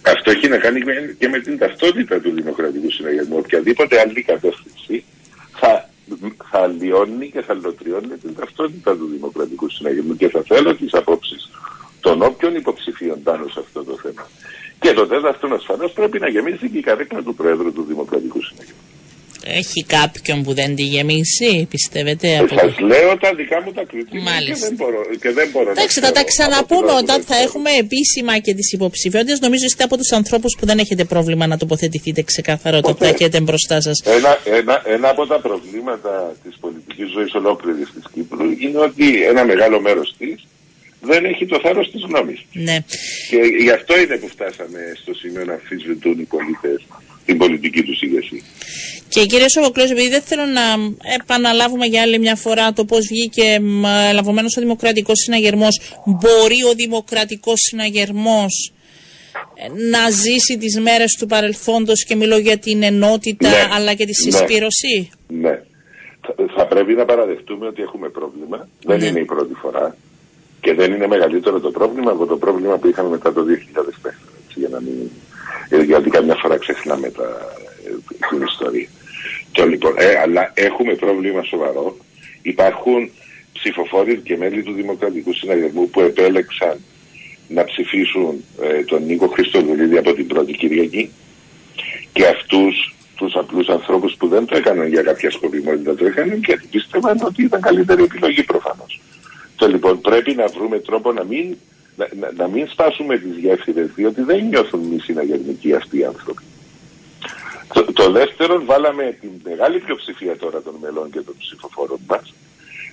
[0.03, 0.81] Αυτό έχει να κάνει
[1.19, 3.37] και με την ταυτότητα του Δημοκρατικού Συναγερμού.
[3.37, 5.05] Οποιαδήποτε άλλη κατεύθυνση
[5.61, 5.89] θα,
[6.51, 11.51] θα αλλοιώνει και θα λωτριώνει την ταυτότητα του Δημοκρατικού Συναγερμού και θα θέλω τις απόψεις
[12.01, 14.29] των όποιων υποψηφίων πάνω σε αυτό το θέμα.
[14.81, 18.92] Και το τέταρτο ασφαλώς πρέπει να γεμίσει και η καρέκλα του Πρόεδρου του Δημοκρατικού Συναγερμού.
[19.45, 22.29] Έχει κάποιον που δεν τη γεμίσει, πιστεύετε.
[22.29, 25.71] Ε, από Σας λέω τα δικά μου τα κριτήρια και δεν μπορώ, και δεν μπορώ
[25.71, 29.41] Εντάξει, θα τα ξαναπούμε όταν θα έχουμε επίσημα και τις υποψηφιότητες.
[29.41, 33.41] Νομίζω είστε από τους ανθρώπους που δεν έχετε πρόβλημα να τοποθετηθείτε ξεκάθαρα όταν θα έχετε
[33.41, 34.03] μπροστά σας.
[34.05, 39.45] Ένα, ένα, ένα από τα προβλήματα της πολιτικής ζωής ολόκληρης της Κύπρου είναι ότι ένα
[39.45, 40.47] μεγάλο μέρος της
[41.01, 42.41] δεν έχει το θάρρος της γνώμης.
[42.53, 42.77] Ναι.
[43.31, 46.83] Και γι' αυτό είναι που φτάσαμε στο σημείο να αμφισβητούν οι πολίτες
[47.25, 48.43] την πολιτική του ηγεσία.
[49.09, 50.63] Και κύριε Σοβοκλός, επειδή δεν θέλω να
[51.21, 53.61] επαναλάβουμε για άλλη μια φορά το πώς βγήκε
[54.13, 58.73] λαβωμένο ο Δημοκρατικός Συναγερμός, μπορεί ο Δημοκρατικός Συναγερμός
[59.55, 63.69] ε, να ζήσει τις μέρες του παρελθόντος και μιλώ για την ενότητα ναι.
[63.73, 64.31] αλλά και τη ναι.
[64.31, 65.63] συσπήρωση; Ναι.
[66.57, 68.69] Θα πρέπει να παραδεχτούμε ότι έχουμε πρόβλημα.
[68.85, 69.07] Δεν ναι.
[69.07, 69.97] είναι η πρώτη φορά
[70.61, 73.45] και δεν είναι μεγαλύτερο το πρόβλημα από το πρόβλημα που είχαμε μετά το
[74.05, 74.11] 2004.
[74.55, 75.11] Για να μην
[75.69, 77.29] ε, γιατί καμιά φορά ξεχνάμε τα,
[77.87, 78.89] ε, την ιστορία.
[79.53, 81.97] Το, λοιπόν, ε, αλλά έχουμε πρόβλημα σοβαρό.
[82.43, 83.11] Υπάρχουν
[83.53, 86.81] ψηφοφόροι και μέλη του Δημοκρατικού Συναγερμού που επέλεξαν
[87.49, 91.11] να ψηφίσουν ε, τον Νίκο Χριστοδουλίδη από την πρώτη Κυριακή
[92.13, 96.67] και αυτούς τους απλούς ανθρώπους που δεν το έκαναν για κάποια σκοπιμότητα το έκαναν γιατί
[96.71, 99.01] πίστευαν ότι ήταν καλύτερη επιλογή προφανώς.
[99.57, 101.57] Το λοιπόν πρέπει να βρούμε τρόπο να μην
[101.97, 106.43] να, να, να μην σπάσουμε τις γέφυρες διότι δεν νιώθουν μη συναγερμικοί αυτοί οι άνθρωποι.
[107.73, 112.35] Το, το δεύτερο βάλαμε την μεγάλη πλειοψηφία τώρα των μελών και των ψηφοφόρων μας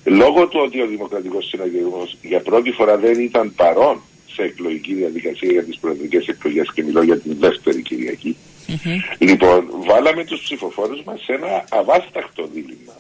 [0.04, 4.02] λόγω του ότι ο Δημοκρατικός Συναγερμός για πρώτη φορά δεν ήταν παρόν
[4.34, 8.38] σε εκλογική διαδικασία για τις προεδρικές εκλογές και μιλώ για την δεύτερη Κυριακή.
[8.68, 9.18] Mm-hmm.
[9.20, 12.94] Λοιπόν, βάλαμε τους ψηφοφόρους μας σε ένα αβάσταχτο δίλημα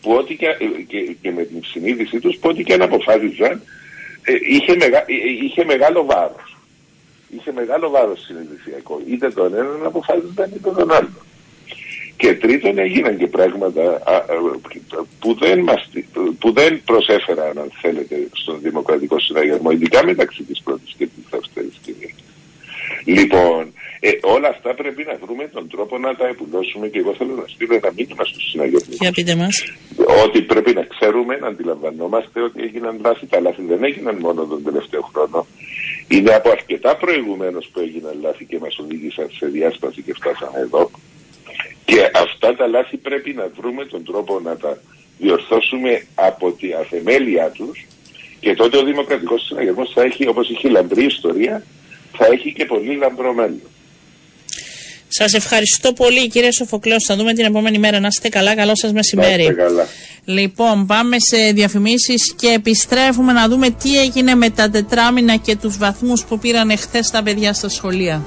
[0.00, 0.46] που ό,τι και,
[0.86, 3.60] και, και με την συνείδησή τους που ό,τι και αν αποφάσιζαν ε,
[4.24, 6.56] είχε, μεγα, ε, ε, είχε μεγάλο βάρος.
[7.28, 9.00] Είχε μεγάλο βάρος συνειδησιακό.
[9.06, 11.16] Είτε τον έναν αποφάσισαν είτε τον άλλον.
[12.16, 14.02] Και τρίτον έγιναν και πράγματα
[15.18, 15.88] που δεν, μας,
[16.38, 21.80] που δεν προσέφεραν, αν θέλετε, στον Δημοκρατικό Συναγερμό, ειδικά μεταξύ της πρώτης και της δεύτερης
[21.82, 22.12] κυρίας.
[23.04, 27.34] Λοιπόν, ε, όλα αυτά πρέπει να βρούμε τον τρόπο να τα επουλώσουμε και εγώ θέλω
[27.34, 28.96] να στείλω ένα μήνυμα στους συναγερμού.
[29.00, 29.54] Για πείτε μας.
[30.24, 33.26] Ότι πρέπει να ξέρουμε, να αντιλαμβανόμαστε ότι έγιναν λάθη.
[33.26, 35.46] Τα λάθη δεν έγιναν μόνο τον τελευταίο χρόνο.
[36.08, 40.90] Είναι από αρκετά προηγουμένως που έγιναν λάθη και μας οδήγησαν σε διάσπαση και φτάσαμε εδώ.
[41.84, 44.78] Και αυτά τα λάθη πρέπει να βρούμε τον τρόπο να τα
[45.18, 47.86] διορθώσουμε από τη αφεμέλεια τους
[48.40, 51.64] και τότε ο Δημοκρατικός Συναγερμός θα έχει, όπως έχει λαμπρή ιστορία,
[52.16, 53.60] θα έχει και πολύ λαμπρό μέλλον.
[55.08, 56.96] Σας ευχαριστώ πολύ κύριε Σοφοκλέο.
[57.06, 58.00] Θα δούμε την επόμενη μέρα.
[58.00, 58.54] Να είστε καλά.
[58.54, 59.44] Καλό σας μεσημέρι.
[59.44, 59.86] Να καλά.
[60.24, 65.78] Λοιπόν, πάμε σε διαφημίσεις και επιστρέφουμε να δούμε τι έγινε με τα τετράμινα και τους
[65.78, 68.22] βαθμούς που πήραν εχθέ τα παιδιά στα σχολεία.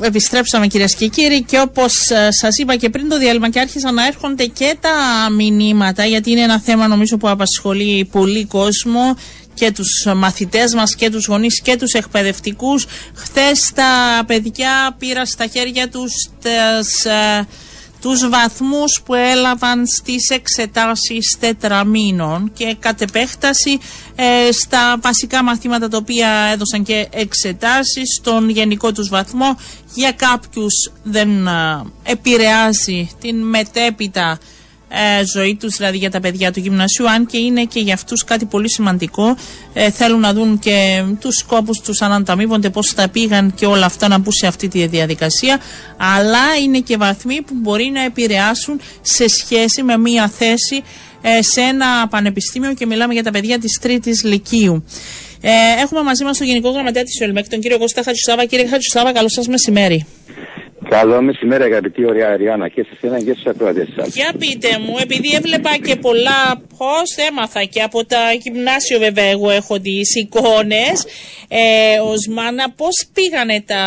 [0.00, 3.94] Επιστρέψαμε κυρίες και κύριοι και όπως ε, σας είπα και πριν το διάλειμμα και άρχισαν
[3.94, 4.90] να έρχονται και τα
[5.30, 9.16] μηνύματα γιατί είναι ένα θέμα νομίζω που απασχολεί πολύ κόσμο
[9.54, 12.86] και τους μαθητές μας και τους γονείς και τους εκπαιδευτικούς.
[13.14, 17.46] Χθες τα παιδιά πήραν στα χέρια τους τες, ε,
[18.00, 23.78] τους βαθμούς που έλαβαν στις εξετάσεις τετραμήνων και κατ' επέκταση
[24.20, 29.56] ε, στα βασικά μαθήματα τα οποία έδωσαν και εξετάσεις στον γενικό τους βαθμό
[29.94, 34.38] για κάποιους δεν ε, επηρεάζει την μετέπειτα
[34.88, 38.24] ε, ζωή τους, δηλαδή για τα παιδιά του γυμνασίου, αν και είναι και για αυτούς
[38.24, 39.36] κάτι πολύ σημαντικό.
[39.72, 43.86] Ε, θέλουν να δουν και τους σκόπους τους αν ανταμείβονται, πώς θα πήγαν και όλα
[43.86, 45.60] αυτά να μπουν σε αυτή τη διαδικασία.
[45.96, 50.82] Αλλά είναι και βαθμοί που μπορεί να επηρεάσουν σε σχέση με μία θέση ε,
[51.40, 54.84] σε ένα πανεπιστήμιο και μιλάμε για τα παιδιά της τρίτης λυκείου.
[55.40, 55.50] Ε,
[55.82, 58.44] έχουμε μαζί μας τον Γενικό Γραμματέα της ΟΕΛΜΕΚ, τον κύριο Κώστα Χατσουσάβα.
[58.44, 60.06] Κύριε Χατσουσάβα, καλό σας μεσημέρι.
[60.88, 64.14] Καλό μεσημέρι αγαπητή ωραία Αριάννα και σε εσένα και στους ακροατές σας.
[64.14, 69.50] Για πείτε μου, επειδή έβλεπα και πολλά πώς έμαθα και από τα γυμνάσιο βέβαια εγώ
[69.50, 71.06] έχω τις εικόνες
[71.48, 73.82] ε, ως μάνα πώς πήγανε τα,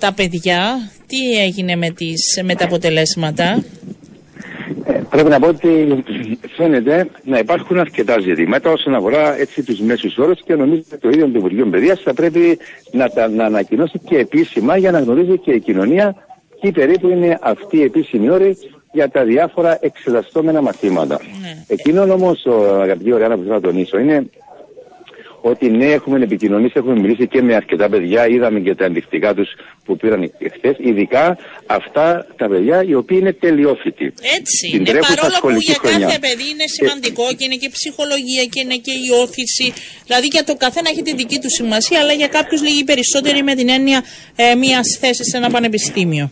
[0.00, 3.64] τα παιδιά, τι έγινε με, τις, με τα αποτελέσματα;
[5.06, 6.02] Ε, πρέπει να πω ότι
[6.56, 11.08] φαίνεται να υπάρχουν αρκετά ζητήματα όσον αφορά έτσι τους μέσους όρους και νομίζω ότι το
[11.08, 12.58] ίδιο το Υπουργείο Παιδείας θα πρέπει
[12.92, 16.14] να τα να ανακοινώσει και επίσημα για να γνωρίζει και η κοινωνία
[16.60, 18.56] τι περίπου είναι αυτή η επίσημη όρη
[18.92, 21.20] για τα διάφορα εξεταστόμενα μαθήματα.
[21.40, 21.64] Ναι.
[21.66, 22.46] Εκείνο όμως,
[22.82, 24.26] αγαπητή Ωριάννα, που θέλω να τονίσω είναι
[25.50, 29.48] ότι ναι, έχουμε επικοινωνήσει, έχουμε μιλήσει και με αρκετά παιδιά, είδαμε και τα ενδεικτικά τους
[29.84, 34.12] που πήραν χθες, ειδικά αυτά τα παιδιά οι οποίοι είναι τελειόφοιτοι.
[34.38, 34.90] Έτσι είναι.
[34.90, 35.98] Παρόλο που για χρονιά.
[35.98, 37.34] κάθε παιδί είναι σημαντικό και...
[37.34, 39.72] και είναι και ψυχολογία και είναι και η όθηση.
[40.06, 43.54] Δηλαδή για το καθένα έχει τη δική του σημασία, αλλά για κάποιους λίγοι περισσότεροι με
[43.54, 44.04] την έννοια
[44.36, 46.30] ε, μιας θέσης σε ένα πανεπιστήμιο.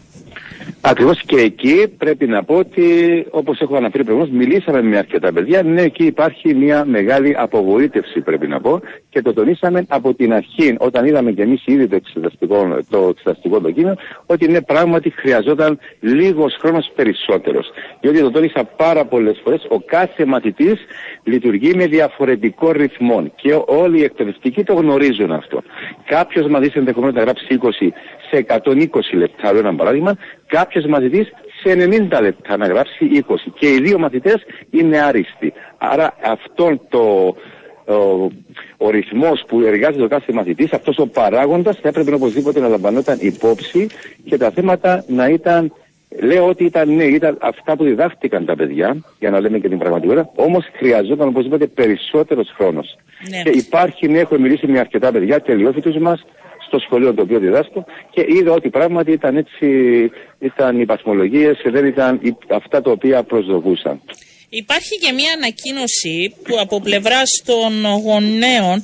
[0.87, 2.87] Ακριβώς και εκεί πρέπει να πω ότι,
[3.31, 5.63] όπως έχω αναφέρει προηγουμένως, μιλήσαμε με αρκετά παιδιά.
[5.63, 10.77] Ναι, εκεί υπάρχει μια μεγάλη απογοήτευση, πρέπει να πω, και το τονίσαμε από την αρχή,
[10.79, 13.95] όταν είδαμε και εμείς ήδη το εξεταστικό, το εξεταστικό δοκίμιο,
[14.27, 17.71] ότι ναι, πράγματι χρειαζόταν λίγος χρόνος περισσότερος.
[18.01, 20.75] Διότι το τόνισα πάρα πολλές φορές, ο κάθε μαθητής
[21.23, 25.63] λειτουργεί με διαφορετικό ρυθμό και όλοι οι εκπαιδευτικοί το γνωρίζουν αυτό.
[26.07, 27.93] Κάποιος μαθητής ενδεχομένως να γράψει 20
[28.31, 31.29] σε 120 λεπτά, λέω ένα παράδειγμα, κάποιος μαθητή
[31.63, 31.73] σε
[32.11, 33.35] 90 λεπτά να γράψει 20.
[33.59, 34.37] Και οι δύο μαθητές
[34.71, 35.53] είναι άριστοι.
[35.79, 37.35] Άρα αυτό το,
[37.87, 38.31] ο,
[38.77, 43.19] ο ρυθμός που εργάζεται ο κάθε μαθητής, αυτός ο παράγοντας θα έπρεπε οπωσδήποτε να λαμβανόταν
[43.21, 43.87] υπόψη
[44.25, 45.73] και τα θέματα να ήταν.
[46.23, 49.79] Λέω ότι ήταν, ναι, ήταν αυτά που διδάχτηκαν τα παιδιά, για να λέμε και την
[49.79, 52.97] πραγματικότητα, όμως χρειαζόταν οπωσδήποτε περισσότερος χρόνος.
[53.31, 53.43] Ναι.
[53.43, 56.25] Και υπάρχει, ναι, έχω μιλήσει με αρκετά παιδιά, τελειώθητου μας,
[56.75, 59.67] στο σχολείο το οποίο διδάσκω και είδα ότι πράγματι ήταν έτσι,
[60.39, 64.01] ήταν οι παθμολογίες και δεν ήταν αυτά τα οποία προσδοκούσαν.
[64.49, 67.73] Υπάρχει και μια ανακοίνωση που από πλευρά των
[68.05, 68.77] γονέων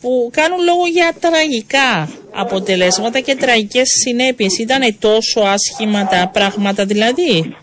[0.00, 4.58] που κάνουν λόγο για τραγικά αποτελέσματα και τραγικές συνέπειες.
[4.58, 7.54] Ήταν τόσο άσχημα τα πράγματα δηλαδή;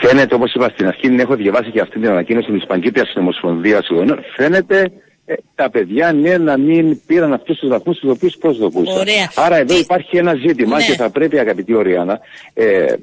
[0.00, 4.24] Φαίνεται, όπως είπα στην αρχή, έχω διαβάσει και αυτή την ανακοίνωση της Παγκύπριας Ομοσπονδία Γονέων.
[4.36, 4.92] Φαίνεται
[5.24, 8.98] ε, τα παιδιά ναι να μην πήραν αυτούς τους βαθμούς τους οποίους προσδοκούσαν.
[8.98, 9.30] Ωραία.
[9.34, 10.84] Άρα εδώ υπάρχει ένα ζήτημα ναι.
[10.84, 12.20] και θα πρέπει αγαπητή Οριάννα
[12.54, 12.94] ε,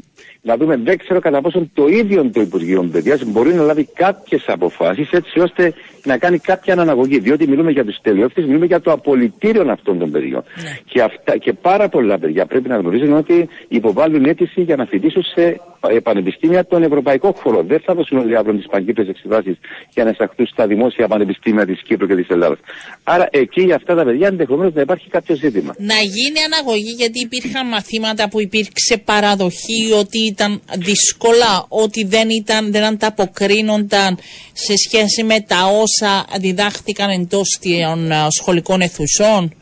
[0.42, 4.44] να δούμε, δεν ξέρω κατά πόσο το ίδιο το Υπουργείο Παιδεία μπορεί να λάβει κάποιες
[4.48, 7.20] αποφάσεις έτσι ώστε να κάνει κάποια αναγωγή.
[7.20, 10.44] Διότι μιλούμε για τους τελειώτε, μιλούμε για το απολυτήριο αυτών των παιδιών.
[10.64, 10.78] Ναι.
[10.86, 15.24] Και, αυτά, και πάρα πολλά παιδιά πρέπει να γνωρίζουν ότι υποβάλλουν αίτηση για να φοιτήσουν
[15.24, 15.56] σε ε,
[16.04, 17.68] πανεπιστήμια των ευρωπαϊκών χωρών.
[17.68, 19.58] Δεν θα δώσουν όλοι αύριο τις παγκύπριες εξετάσεις
[19.94, 22.58] για να εισαχθούν στα δημόσια πανεπιστήμια της Κύπρου και της Ελλάδας.
[23.04, 25.76] Άρα εκεί για αυτά τα παιδιά ενδεχομένως να υπάρχει κάποιο ζήτημα.
[25.78, 32.72] Να γίνει αναγωγή γιατί υπήρχαν μαθήματα που υπήρξε παραδοχή ότι ήταν δύσκολα, ότι δεν, ήταν,
[32.72, 34.18] δεν ανταποκρίνονταν
[34.54, 39.54] σε σχέση με τα όσα διδάχθηκαν εντός των ε, σχολικών αιθουσών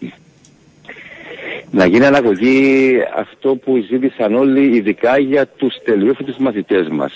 [1.78, 7.14] να γίνει αναγωγή αυτό που ζήτησαν όλοι, ειδικά για τους τελειόφοιτους μαθητές μας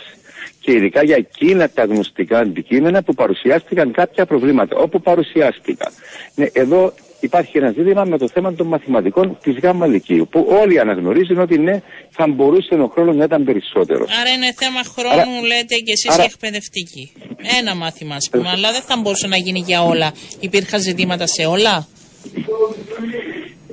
[0.60, 5.92] και ειδικά για εκείνα τα γνωστικά αντικείμενα που παρουσιάστηκαν κάποια προβλήματα, όπου παρουσιάστηκαν.
[6.36, 10.80] Ναι, εδώ υπάρχει ένα ζήτημα με το θέμα των μαθηματικών της ΓΑΜΑ Λυκείου, που όλοι
[10.80, 14.10] αναγνωρίζουν ότι ναι, θα μπορούσε ο χρόνος να ήταν περισσότερος.
[14.22, 15.48] Άρα είναι θέμα χρόνου, Άρα...
[15.48, 16.24] λέτε και εσείς Άρα...
[16.24, 17.12] οι εκπαιδευτικοί.
[17.60, 20.14] Ένα μάθημα, ας πούμε, αλλά δεν θα μπορούσε να γίνει για όλα.
[20.40, 21.88] Υπήρχαν ζητήματα σε όλα;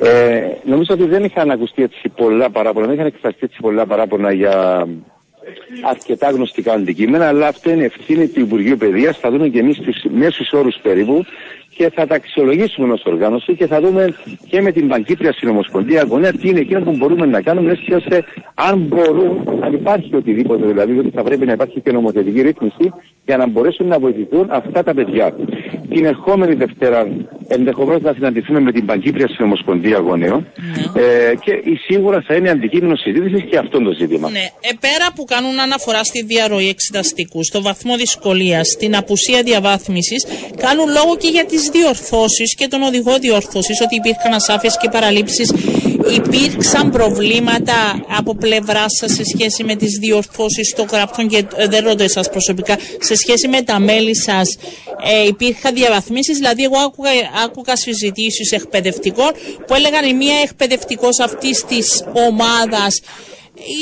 [0.01, 4.33] Ε, νομίζω ότι δεν είχαν ακουστεί έτσι πολλά παράπονα, δεν είχαν εκφραστεί έτσι πολλά παράπονα
[4.33, 4.87] για
[5.83, 9.19] αρκετά γνωστικά αντικείμενα, αλλά αυτό είναι ευθύνη του Υπουργείου Παιδείας.
[9.19, 11.25] Θα δούμε και εμείς του μέσους όρους περίπου
[11.79, 14.15] και θα τα αξιολογήσουμε ω οργάνωση και θα δούμε
[14.49, 18.25] και με την Παγκύπρια Συνομοσπονδία Γονέα τι είναι εκείνο που μπορούμε να κάνουμε, έτσι ώστε
[18.55, 22.93] αν μπορούν, αν υπάρχει οτιδήποτε δηλαδή, ότι θα πρέπει να υπάρχει και νομοθετική ρύθμιση
[23.25, 25.35] για να μπορέσουν να βοηθηθούν αυτά τα παιδιά.
[25.89, 27.07] Την ερχόμενη Δευτέρα
[27.49, 30.47] ενδεχομένως να συναντηθούμε με την Παγκύπρια Συνομοσπονδία Γονέων
[30.95, 31.03] ναι.
[31.03, 31.53] ε, και
[31.87, 34.31] σίγουρα θα είναι αντικείμενο συζήτησης και αυτό το ζήτημα.
[34.31, 34.39] Ναι.
[34.39, 40.87] Ε, πέρα που κάνουν αναφορά στη διαρροή εξεταστικού, στο βαθμό δυσκολίας, στην απουσία διαβάθμισης, κάνουν
[40.89, 45.53] λόγο και για τις διορθώσεις και τον οδηγό διορθώσεις, ότι υπήρχαν ασάφειες και παραλήψεις.
[46.15, 51.85] Υπήρξαν προβλήματα από πλευρά σας σε σχέση με τις διορθώσεις των γραπτών και ε, δεν
[51.85, 54.57] ρωτώ εσάς προσωπικά, σε σχέση με τα μέλη σας.
[55.23, 57.11] Ε, υπήρχαν διαβαθμίσεις, δηλαδή εγώ άκουγα,
[57.45, 59.31] άκουγα συζητήσεις εκπαιδευτικών
[59.67, 63.01] που έλεγαν η μία εκπαιδευτικός αυτής της ομάδας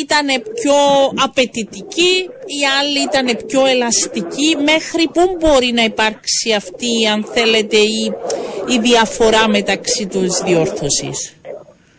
[0.01, 0.75] ήταν πιο
[1.15, 2.15] απαιτητική,
[2.47, 4.57] η άλλη ήταν πιο ελαστική.
[4.65, 8.13] Μέχρι πού μπορεί να υπάρξει αυτή, αν θέλετε, η,
[8.69, 11.36] η διαφορά μεταξύ τους διόρθωσης;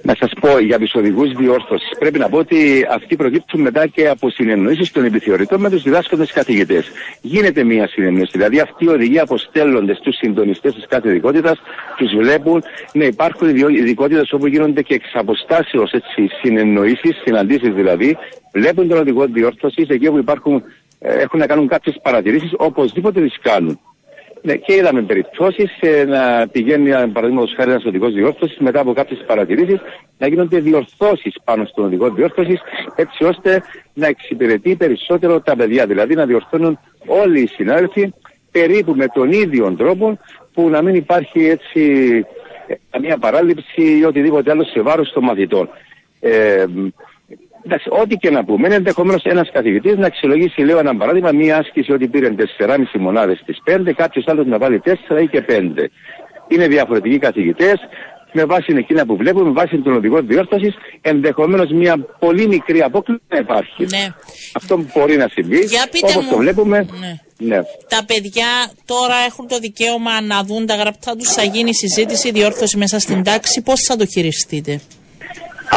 [0.07, 1.89] Να σας πω για τους οδηγούς διόρθωσης.
[1.99, 6.31] Πρέπει να πω ότι αυτοί προκύπτουν μετά και από συνεννοήσεις των επιθεωρητών με τους διδάσκοντες
[6.31, 6.91] καθηγητές.
[7.21, 8.31] Γίνεται μία συνεννόηση.
[8.31, 11.59] Δηλαδή αυτοί οι οδηγοί αποστέλλονται στους συντονιστές της κάθε ειδικότητας,
[11.97, 15.93] τους βλέπουν να υπάρχουν ειδικότητες όπου γίνονται και εξ αποστάσεως
[16.41, 18.17] συνεννοήσεις, συναντήσεις δηλαδή.
[18.53, 20.63] Βλέπουν τον οδηγό διόρθωσης εκεί όπου υπάρχουν,
[20.99, 23.79] ε, έχουν να κάνουν κάποιες παρατηρήσεις, οπωσδήποτε τις κάνουν.
[24.47, 29.23] Ναι, και είδαμε περιπτώσεις ε, να πηγαίνει, παραδείγματος χάρη, ένας οδηγός διόρθωσης μετά από κάποιες
[29.27, 29.79] παρατηρήσεις
[30.17, 32.59] να γίνονται διορθώσεις πάνω στον οδηγό διόρθωσης,
[32.95, 33.61] έτσι ώστε
[33.93, 35.85] να εξυπηρετεί περισσότερο τα παιδιά.
[35.85, 38.13] Δηλαδή να διορθώνουν όλοι οι συνάδελφοι
[38.51, 40.19] περίπου με τον ίδιο τρόπο
[40.53, 41.81] που να μην υπάρχει έτσι
[42.67, 45.69] ε, καμία παράληψη ή οτιδήποτε άλλο σε βάρος των μαθητών.
[46.19, 46.65] Ε,
[47.67, 51.57] Εντάξει, ό,τι και να πούμε, είναι ενδεχομένως ένας καθηγητής να αξιολογήσει, λέω ένα παράδειγμα, μία
[51.57, 55.89] άσκηση ότι πήρε 4,5 μονάδες στις 5, κάποιος άλλος να βάλει 4 ή και 5.
[56.47, 57.75] Είναι διαφορετικοί καθηγητές,
[58.31, 63.21] με βάση εκείνα που βλέπουμε, με βάση τον οδηγό διόρθωσης, ενδεχομένως μια πολύ μικρή απόκληση
[63.27, 63.85] να υπάρχει.
[63.85, 64.07] Ναι.
[64.53, 65.61] Αυτό μπορεί να συμβεί,
[66.13, 66.87] όπως το βλέπουμε.
[66.99, 67.19] Ναι.
[67.39, 67.59] Ναι.
[67.87, 68.47] Τα παιδιά
[68.85, 73.23] τώρα έχουν το δικαίωμα να δουν τα γραπτά τους, θα γίνει συζήτηση, διόρθωση μέσα στην
[73.23, 73.61] τάξη.
[73.61, 74.81] Πώς θα το χειριστείτε;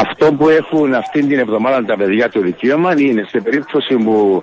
[0.00, 4.42] Αυτό που έχουν αυτή την εβδομάδα τα παιδιά το δικαίωμα είναι σε περίπτωση που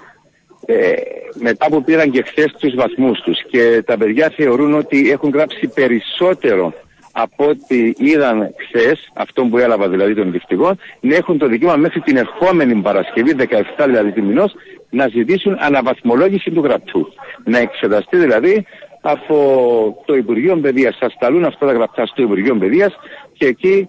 [0.66, 0.94] ε,
[1.34, 5.68] μετά που πήραν και χθες τους βαθμούς τους και τα παιδιά θεωρούν ότι έχουν γράψει
[5.68, 6.74] περισσότερο
[7.12, 12.00] από ό,τι είδαν χθες, αυτό που έλαβα δηλαδή των δυστυχών, να έχουν το δικαίωμα μέχρι
[12.00, 14.54] την ερχόμενη Παρασκευή, 17 δηλαδή του μηνός,
[14.90, 17.08] να ζητήσουν αναβαθμολόγηση του γραπτού.
[17.44, 18.66] Να εξεταστεί δηλαδή
[19.02, 20.98] από το Υπουργείο Παιδείας.
[21.00, 22.96] Θα σταλούν αυτά τα γραπτά στο Υπουργείο Παιδείας
[23.34, 23.88] και εκεί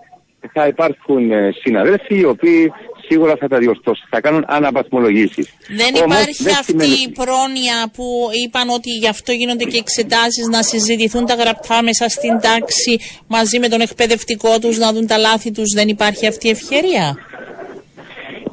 [0.52, 2.72] θα υπάρχουν ε, συναδέλφοι οι οποίοι
[3.08, 5.48] σίγουρα θα τα διορθώσουν, θα κάνουν αναπαθμολογήσεις.
[5.68, 11.26] Δεν υπάρχει αυτή η πρόνοια που είπαν ότι γι' αυτό γίνονται και εξετάσεις να συζητηθούν
[11.26, 15.72] τα γραπτά μέσα στην τάξη μαζί με τον εκπαιδευτικό τους, να δουν τα λάθη τους.
[15.74, 17.16] Δεν υπάρχει αυτή η ευκαιρία.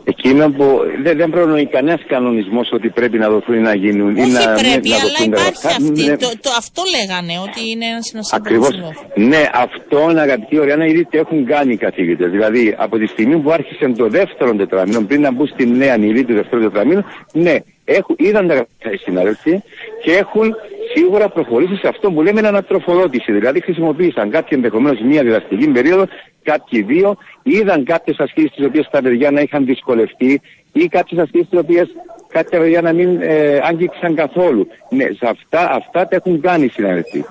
[0.07, 4.17] Εκείνο που δεν, δεν προνοεί κανένας κανονισμός ότι πρέπει να δοθούν ή να γίνουν.
[4.17, 6.03] Όχι ή να, πρέπει, να αλλά υπάρχει αυτή.
[6.03, 6.17] Ναι.
[6.17, 8.69] Το, το, αυτό λέγανε, ότι είναι ένας Ακριβώς.
[9.15, 12.31] Ναι, αυτό αγαπητοί Ωριάννα, ήδη το έχουν κάνει οι καθηγητές.
[12.31, 16.23] Δηλαδή, από τη στιγμή που άρχισε το δεύτερο τετραμήνο, πριν να μπουν στη νέα νηλή
[16.23, 18.67] του δεύτερου τετραμήνου, ναι, έχουν, είδαν τα
[19.03, 19.61] συναδέλφοι
[20.03, 20.55] και έχουν
[20.95, 23.31] σίγουρα προχωρήσει σε αυτό που λέμε ανατροφοδότηση.
[23.31, 26.05] Δηλαδή χρησιμοποίησαν κάποιοι ενδεχομένως μία διδακτική περίοδο,
[26.43, 31.49] κάποιοι δύο, είδαν κάποιες ασκήσεις τις οποίες τα παιδιά να είχαν δυσκολευτεί ή κάποιες ασκήσεις
[31.49, 31.87] τις οποίες
[32.27, 34.67] κάποια παιδιά να μην ε, άγγιξαν καθόλου.
[34.89, 37.23] Ναι, σε αυτά, αυτά τα έχουν κάνει οι συναδελφοί.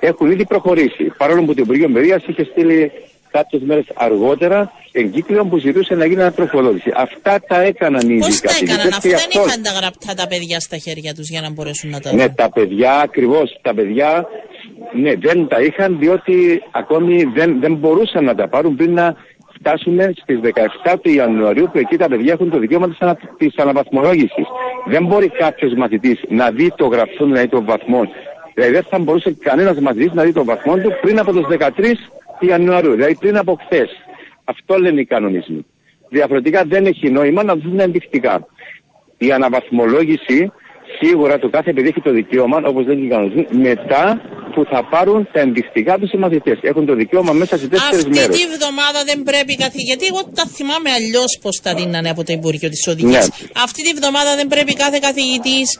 [0.00, 1.12] Έχουν ήδη προχωρήσει.
[1.16, 2.92] Παρόλο που το Υπουργείο Παιδείας είχε στείλει
[3.32, 6.92] κάποιες μέρες αργότερα εγκύκλιο που ζητούσε να γίνει ανατροφολόγηση.
[6.96, 10.14] Αυτά τα έκαναν οι Πώς τα καθηγητές έκαναν, αφού και δεν αυτό- είχαν τα γραπτά
[10.14, 12.18] τα παιδιά στα χέρια τους για να μπορέσουν να τα δουν.
[12.18, 13.58] Ναι, τα παιδιά ακριβώς.
[13.62, 14.26] Τα παιδιά
[15.02, 19.16] ναι, δεν τα είχαν διότι ακόμη δεν, δεν μπορούσαν να τα πάρουν πριν να
[19.58, 23.56] φτάσουμε στις 17 του Ιανουαρίου που εκεί τα παιδιά έχουν το δικαίωμα της, ανα, της
[23.56, 24.46] αναβαθμολόγησης.
[24.86, 28.00] Δεν μπορεί κάποιος μαθητής να δει το γραφείο, να δει το βαθμό.
[28.54, 31.96] Δηλαδή δεν θα μπορούσε κανένας μαθητής να δει το βαθμό του πριν από τις 13
[32.46, 33.90] Ιανουαρίου, δηλαδή πριν από χθες.
[34.44, 35.66] Αυτό λένε οι κανονισμοί.
[36.08, 38.46] Διαφορετικά δεν έχει νόημα να δουν ενδεικτικά.
[39.18, 40.52] Η αναβαθμολόγηση
[41.02, 44.20] σίγουρα το κάθε παιδί έχει το δικαίωμα, όπως λένε και οι κανονισμοί, μετά
[44.54, 46.58] που θα πάρουν τα ενδεικτικά τους οι μαθητές.
[46.70, 48.36] Έχουν το δικαίωμα μέσα σε τέσσερις Αυτή μέρες.
[48.38, 49.72] τη βδομάδα δεν πρέπει καθ...
[49.90, 53.28] Γιατί εγώ τα θυμάμαι αλλιώς πώς τα δίνανε από το Υπουργείο της Οδηγίας.
[53.28, 53.46] Ναι.
[53.66, 55.78] Αυτή τη βδομάδα δεν πρέπει κάθε καθηγητής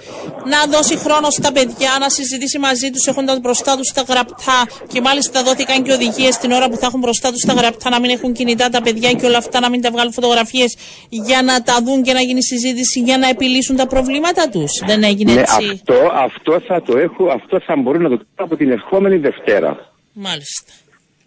[0.52, 4.58] να δώσει χρόνο στα παιδιά, να συζητήσει μαζί τους έχοντας μπροστά τους τα γραπτά.
[4.92, 8.00] Και μάλιστα δόθηκαν και οδηγίες την ώρα που θα έχουν μπροστά τους τα γραπτά να
[8.00, 10.76] μην έχουν κινητά τα παιδιά και όλα αυτά να μην τα βγάλουν φωτογραφίες
[11.08, 14.72] για να τα δουν και να γίνει συζήτηση για να επιλύσουν τα προβλήματα τους.
[14.86, 15.68] Δεν έγινε Ναι, έτσι.
[15.72, 15.94] αυτό,
[16.26, 19.70] αυτό θα το έχω, αυτό θα μπορούν να το κάνουν από την ερχόμενη Δευτέρα.
[20.12, 20.72] Μάλιστα.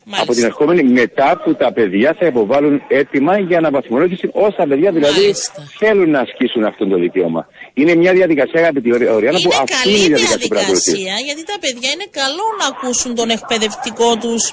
[0.08, 0.46] Από την Μάλιστα.
[0.52, 5.60] ερχόμενη μετά που τα παιδιά θα υποβάλουν έτοιμα για αναβαθμολόγηση όσα παιδιά δηλαδή Μάλιστα.
[5.82, 7.42] θέλουν να ασκήσουν αυτό το δικαίωμα.
[7.74, 10.60] Είναι μια διαδικασία, αγαπητή Οριάννα, που Είναι αυτή είναι καλή η διαδικασία που πρέπει να
[10.62, 10.92] ακολουθεί.
[10.92, 14.44] διαδικασία γιατί τα παιδιά είναι καλό να ακούσουν τον εκπαιδευτικό τους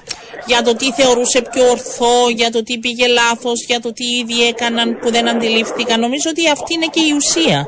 [0.50, 4.38] για το τι θεωρούσε πιο ορθό, για το τι πήγε λάθος, για το τι ήδη
[4.52, 5.96] έκαναν που δεν αντιλήφθηκαν.
[6.06, 7.58] Νομίζω ότι αυτή είναι και η ουσία.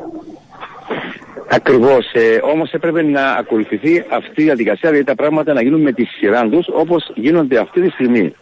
[1.54, 2.12] Ακριβώς.
[2.12, 6.04] Ε, Όμως έπρεπε να ακολουθηθεί αυτή η διαδικασία, δηλαδή τα πράγματα να γίνουν με τη
[6.04, 8.34] σειρά τους όπως γίνονται αυτή τη στιγμή.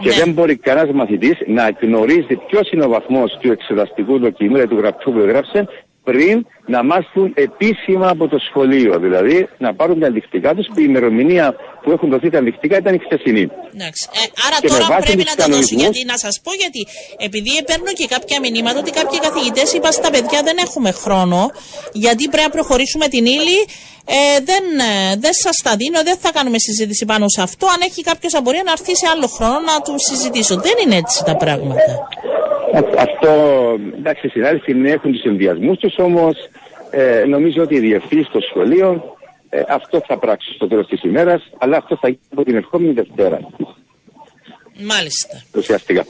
[0.00, 0.14] Και Ναι.
[0.14, 4.80] δεν μπορεί κανένας μαθητής να γνωρίζει ποιος είναι ο βαθμός του εξεταστικού δοκιμίου, δηλαδή του
[4.80, 5.68] γραπτού που έγραψε,
[6.08, 6.36] πριν
[6.74, 8.92] να μάθουν επίσημα από το σχολείο.
[9.04, 11.46] Δηλαδή να πάρουν τα ενδεικτικά τους, που η ημερομηνία
[11.82, 13.44] που έχουν δοθεί τα ενδεικτικά ήταν η χθεσινή.
[13.74, 14.02] Εντάξει.
[14.12, 15.50] Ε, άρα Και με τώρα βάση πρέπει τους να τα δώσουν.
[15.50, 16.82] κανονισμούς- Γιατί να σας πω γιατί.
[17.28, 21.38] Επειδή παίρνω και κάποια μηνύματα ότι κάποιοι καθηγητές είπαν στα παιδιά δεν έχουμε χρόνο,
[22.04, 23.58] γιατί πρέπει να προχωρήσουμε την ύλη.
[24.10, 27.66] Ε, δεν ε, δεν σας τα δίνω, δεν θα κάνουμε συζήτηση πάνω σε αυτό.
[27.74, 30.54] Αν έχει κάποιος απορία να έρθει σε άλλο χρόνο να του συζητήσω.
[30.66, 31.84] Δεν είναι έτσι τα πράγματα.
[32.74, 33.30] Α- Αυτό,
[33.96, 36.36] εντάξει, οι συνάδελφοι ναι, έχουν τους ενδιασμούς τους, όμως
[36.90, 39.02] ε, νομίζω ότι οι διευθύνσεις των σχολείων
[39.48, 42.92] ε, αυτό θα πράξουν στο τέλος της ημέρας, αλλά αυτό θα γίνει από την ερχόμενη
[42.92, 43.40] Δευτέρα.
[44.82, 45.42] Μάλιστα.
[45.54, 46.06] Ουσιαστικά.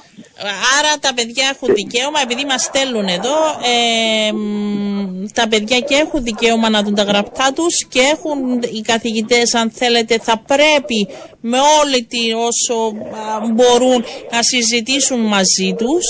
[0.78, 3.36] Άρα τα παιδιά έχουν δικαίωμα, επειδή μας στέλνουν εδώ,
[3.72, 8.80] ε, μ, τα παιδιά και έχουν δικαίωμα να δουν τα γραπτά τους και έχουν οι
[8.80, 11.08] καθηγητές, αν θέλετε, θα πρέπει
[11.40, 16.04] με όλη τη όσο α, μπορούν να συζητήσουν μαζί τους.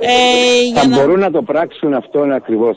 [0.00, 0.96] Ε, για Θα να...
[0.96, 2.76] μπορούν να το πράξουν αυτό ακριβώς.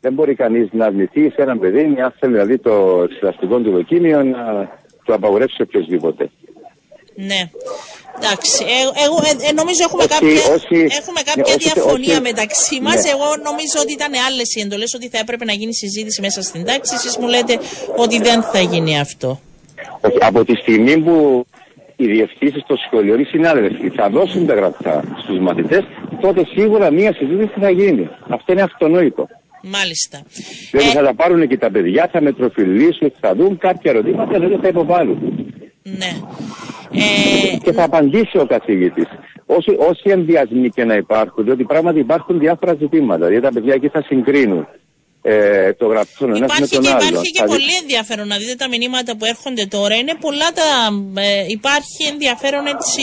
[0.00, 4.22] Δεν μπορεί κανείς να αρνηθεί σε έναν παιδί, μια θέλει δηλαδή το εξεταστικό του δοκίμιο,
[4.22, 4.68] να
[5.04, 6.30] το απαγορεύσει οποιοδήποτε.
[7.14, 7.50] Ναι.
[8.18, 10.78] Εντάξει, ε, εγώ ε, ε, νομίζω έχουμε Όχι, κάποια, όχι.
[11.00, 12.26] έχουμε Ναι, κάποια όχι, διαφωνία όχι.
[12.30, 12.98] μεταξύ μας.
[13.04, 13.10] Ναι.
[13.14, 16.62] Εγώ νομίζω ότι ήταν άλλες οι εντολές, ότι θα έπρεπε να γίνει συζήτηση μέσα στην
[16.68, 16.92] τάξη.
[16.98, 17.54] Εσείς μου λέτε
[18.04, 19.30] ότι δεν θα γίνει αυτό.
[20.06, 21.44] Όχι, από τη στιγμή που
[21.96, 25.82] οι διευθύνσεις των σχολείων, οι συνάδελφοι θα δώσουν τα γραπτά στους μαθητές,
[26.20, 28.08] τότε σίγουρα μία συζήτηση θα γίνει.
[28.28, 29.26] Αυτό είναι αυτονόητο.
[29.62, 30.22] Μάλιστα.
[30.70, 34.56] Δηλαδή Ε, θα τα πάρουν και τα παιδιά, θα μετροφιλήσουν, θα δουν κάποια ερωτήματα, δηλαδή
[34.62, 35.18] θα υποβάλουν.
[35.82, 36.12] ναι.
[36.92, 39.06] Ε, Και θα απαντήσει ο καθηγητής.
[39.46, 43.26] Όσοι, όσοι ενδιασμοί και να υπάρχουν, διότι πράγματι υπάρχουν διάφορα ζητήματα.
[43.26, 44.66] Δηλαδή τα παιδιά εκεί θα συγκρίνουν
[45.22, 46.98] ε, το γραφείο ένας με Υπάρχει τον και, άλλο.
[47.08, 49.94] υπάρχει και Θα δει- πολύ ενδιαφέρον να δείτε τα μηνύματα που έρχονται τώρα.
[49.96, 50.68] Είναι πολλά τα.
[51.20, 53.02] ε, υπάρχει ενδιαφέρον έτσι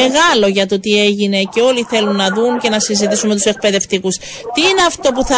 [0.00, 3.44] μεγάλο για το τι έγινε και όλοι θέλουν να δουν και να συζητήσουν με τους
[3.44, 4.16] εκπαιδευτικούς.
[4.54, 5.36] Τι είναι αυτό που θα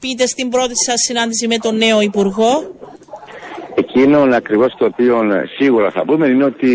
[0.00, 2.52] πείτε στην πρώτη σας συνάντηση με τον νέο Υπουργό;
[3.78, 5.22] Εκείνο ακριβώς το οποίο
[5.58, 6.70] σίγουρα θα πούμε είναι ότι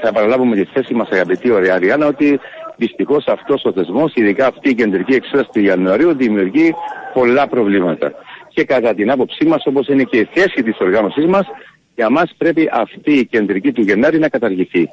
[0.00, 2.40] θα παραλάβουμε τη θέση μας, αγαπητή ωραία Αριάννα, ότι
[2.76, 6.74] δυστυχώς αυτός ο θεσμός, ειδικά αυτή η κεντρική εξέταση του Ιανουαρίου, δημιουργεί
[7.14, 8.12] πολλά προβλήματα.
[8.48, 11.46] Και κατά την άποψή μας, όπως είναι και η θέση της οργάνωσής μας,
[11.94, 14.90] για μας πρέπει αυτή η κεντρική του Γενάρη να καταργηθεί.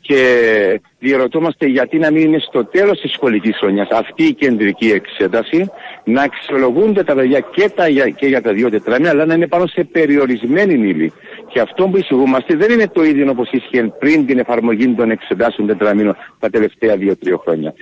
[0.00, 5.70] Και διερωτώμαστε γιατί να μην είναι στο τέλος της σχολικής χρονιάς αυτή η κεντρική εξέταση,
[6.08, 9.46] να αξιολογούνται τα παιδιά και, τα, για- και για τα δύο τετράμινα, αλλά να είναι
[9.46, 11.12] πάνω σε περιορισμένη ύλη.
[11.52, 15.66] Και αυτό που εισηγούμαστε δεν είναι το ίδιο όπως ίσχυε πριν την εφαρμογή των εξετάσεων
[15.68, 17.74] τετραμήνων τα τελευταία δύο-τρία χρόνια.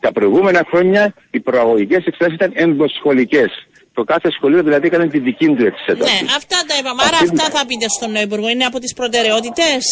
[0.00, 3.50] Τα προηγούμενα χρόνια οι προαγωγικές εξετάσεις ήταν ενδοσχολικές.
[3.92, 6.24] Το κάθε σχολείο δηλαδή έκανε τη δική του εξέταση.
[6.24, 7.02] Ναι, αυτά τα είπαμε.
[7.06, 8.48] Άρα Αυτή- αυτά θα πείτε στον νέο Υπουργό.
[8.48, 9.82] Είναι από τις προτεραιότητες;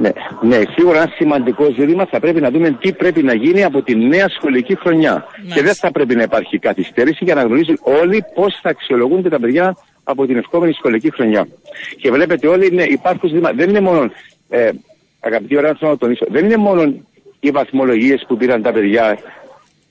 [0.00, 0.10] Ναι,
[0.40, 3.94] ναι, σίγουρα ένα σημαντικό ζήτημα θα πρέπει να δούμε τι πρέπει να γίνει από τη
[3.94, 5.12] νέα σχολική χρονιά.
[5.12, 5.54] Μάλιστα.
[5.54, 9.40] Και δεν θα πρέπει να υπάρχει καθυστέρηση για να γνωρίζουν όλοι πώς θα αξιολογούνται τα
[9.40, 11.48] παιδιά από την ερχόμενη σχολική χρονιά.
[11.96, 13.54] Και βλέπετε όλοι ναι, υπάρχουν ζητήματα.
[13.54, 14.10] Δεν είναι μόνο
[14.48, 14.70] ε,
[15.20, 16.94] αγαπητοί ώρα να τονίσω, δεν είναι μόνο
[17.40, 19.18] οι βαθμολογίες που πήραν τα παιδιά,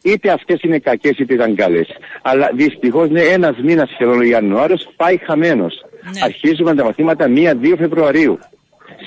[0.02, 1.88] είτε αυτές είναι κακές είτε ήταν καλές.
[2.22, 5.86] Αλλά δυστυχώς είναι ένας μήνας σχεδόν ο Ιανουάριος πάει χαμένος.
[6.04, 6.20] Ναι.
[6.24, 8.40] Αρχίζουμε τα μαθήματα 1-2 Φεβρουαρίου.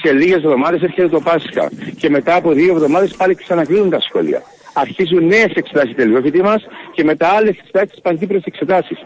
[0.00, 1.70] Σε λίγες εβδομάδες έρχεται το Πάσχα.
[1.96, 4.42] Και μετά από δύο εβδομάδες πάλι ξανακλίνουν τα σχολεία.
[4.72, 6.62] Αρχίζουν νέες εξετάσεις τελειόφοιτη μας
[6.94, 8.98] και μετά άλλες εξετάσεις παντύπρε εξετάσεις.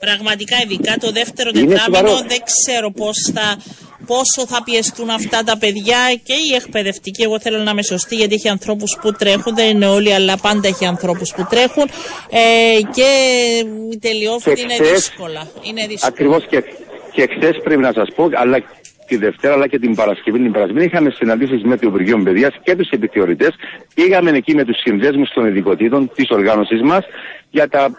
[0.00, 2.28] Πραγματικά, ειδικά το δεύτερο Είναι τετράμινο, σοβαρό.
[2.28, 3.56] δεν ξέρω πώς θα,
[4.06, 7.22] πόσο θα πιεστούν αυτά τα παιδιά και οι εκπαιδευτικοί.
[7.22, 10.68] Εγώ θέλω να είμαι σωστή, γιατί έχει ανθρώπους που τρέχουν, δεν είναι όλοι, αλλά πάντα
[10.68, 11.88] έχει ανθρώπους που τρέχουν.
[12.30, 13.08] Ε, και
[13.92, 15.48] η τελειόφοιτη Και είναι χθες- δύσκολα.
[15.62, 16.12] Είναι δύσκολα.
[16.12, 16.62] Ακριβώς και,
[17.12, 18.58] και χθες πρέπει να σας πω, αλλά
[19.06, 20.38] τη Δευτέρα αλλά και την Παρασκευή.
[20.38, 23.54] Την Παρασκευή είχαμε συναντήσεις με το Υπουργείο Παιδείας και τους επιθεωρητές.
[23.94, 27.04] Πήγαμε εκεί με τους συνδέσμους των ειδικοτήτων της οργάνωσή μας
[27.50, 27.90] για τα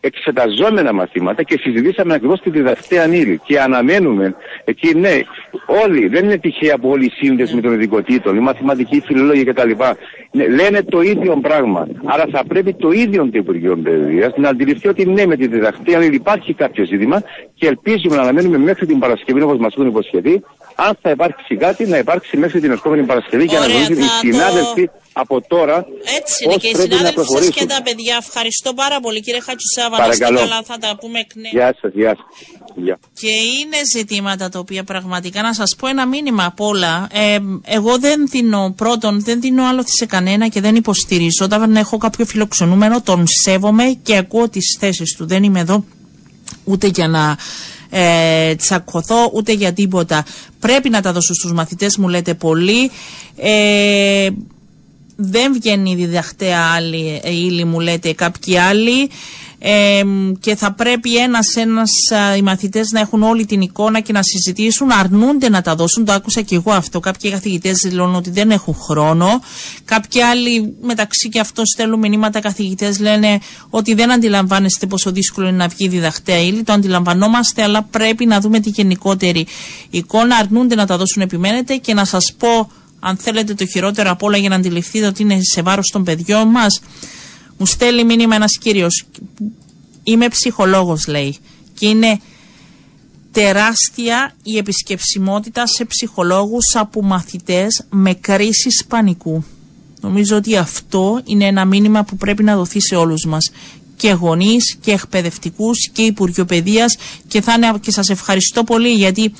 [0.00, 3.40] εξεταζόμενα μαθήματα και συζητήσαμε ακριβώς τη διδακτέα ύλη.
[3.46, 5.20] Και αναμένουμε εκεί, ναι,
[5.84, 9.70] όλοι, δεν είναι τυχαία που όλοι οι σύνδεσμοι των ειδικοτήτων, οι μαθηματικοί, οι φιλολόγοι κτλ.
[10.30, 11.86] Ναι, λένε το ίδιο πράγμα.
[12.04, 16.04] Άρα θα πρέπει το ίδιο το Υπουργείο Παιδείας να αντιληφθεί ότι ναι, με τη διδακτέα
[16.04, 17.22] ύλη υπάρχει κάποιο ζήτημα
[17.54, 20.42] και ελπίζουμε να αναμένουμε μέχρι την Παρασκευή όπως μας έχουν υποσχεθεί.
[20.74, 24.06] Αν θα υπάρξει κάτι, να υπάρξει μέχρι την ερχόμενη Παρασκευή για να Ωραία, γνωρίζουν οι
[24.06, 25.86] θα το- συνάδελφοι από τώρα
[26.18, 27.52] Έτσι είναι πώς και οι πρέπει να συνάδελφοι σας προχωρήσουν.
[27.52, 28.14] και τα παιδιά.
[28.24, 29.65] Ευχαριστώ πάρα πολύ κύριε Χατσουσάβα.
[29.78, 30.38] Να είστε Παρακαλώ.
[30.38, 31.50] καλά, θα τα πούμε εκ νέου.
[31.52, 32.26] Γεια σας, γεια σας.
[32.74, 32.98] Γεια.
[33.20, 37.08] Και είναι ζητήματα τα οποία πραγματικά να σας πω ένα μήνυμα απ' όλα.
[37.12, 41.44] Ε, εγώ δεν δίνω πρώτον, δεν δίνω άλλο σε κανένα και δεν υποστηρίζω.
[41.44, 45.26] Όταν έχω κάποιο φιλοξενούμενο τον σέβομαι και ακούω τις θέσεις του.
[45.26, 45.84] Δεν είμαι εδώ
[46.64, 47.36] ούτε για να
[47.90, 50.24] ε, τσακωθώ ούτε για τίποτα.
[50.60, 52.90] Πρέπει να τα δώσω στους μαθητές μου λέτε πολύ.
[53.36, 54.28] Ε,
[55.16, 59.10] δεν βγαίνει η διδαχτέα άλλη ε, ύλη μου λέτε κάποιοι άλλοι
[59.58, 60.02] ε,
[60.40, 64.22] και θα πρέπει ένας ένας α, οι μαθητές να έχουν όλη την εικόνα και να
[64.22, 64.90] συζητήσουν.
[64.90, 66.04] Αρνούνται να τα δώσουν.
[66.04, 67.00] Το άκουσα και εγώ αυτό.
[67.00, 69.40] Κάποιοι καθηγητές δηλώνουν ότι δεν έχουν χρόνο.
[69.84, 72.40] Κάποιοι άλλοι μεταξύ και αυτός στέλνουν μηνύματα.
[72.40, 73.38] Καθηγητές λένε
[73.70, 76.62] ότι δεν αντιλαμβάνεστε πόσο δύσκολο είναι να βγει η διδαχτέα ύλη.
[76.62, 79.46] Το αντιλαμβανόμαστε αλλά πρέπει να δούμε τη γενικότερη
[79.90, 80.36] εικόνα.
[80.36, 81.76] Αρνούνται να τα δώσουν επιμένετε.
[81.76, 85.38] Και να σας πω αν θέλετε το χειρότερο απ' όλα για να αντιληφθείτε ότι είναι
[85.42, 86.80] σε βάρος των παιδιών μας
[87.58, 89.04] μου στέλνει μήνυμα ένας κύριος.
[90.02, 91.36] Είμαι ψυχολόγος λέει.
[91.78, 92.20] Και είναι
[93.32, 99.44] τεράστια η επισκεψιμότητα σε ψυχολόγους από μαθητές με κρίσεις πανικού.
[100.00, 103.50] Νομίζω ότι αυτό είναι ένα μήνυμα που πρέπει να δοθεί σε όλους μας.
[103.96, 106.96] Και γονείς και εκπαιδευτικούς και Υπουργείο Παιδείας
[107.28, 109.32] και, θα είναι, και σας ευχαριστώ πολύ γιατί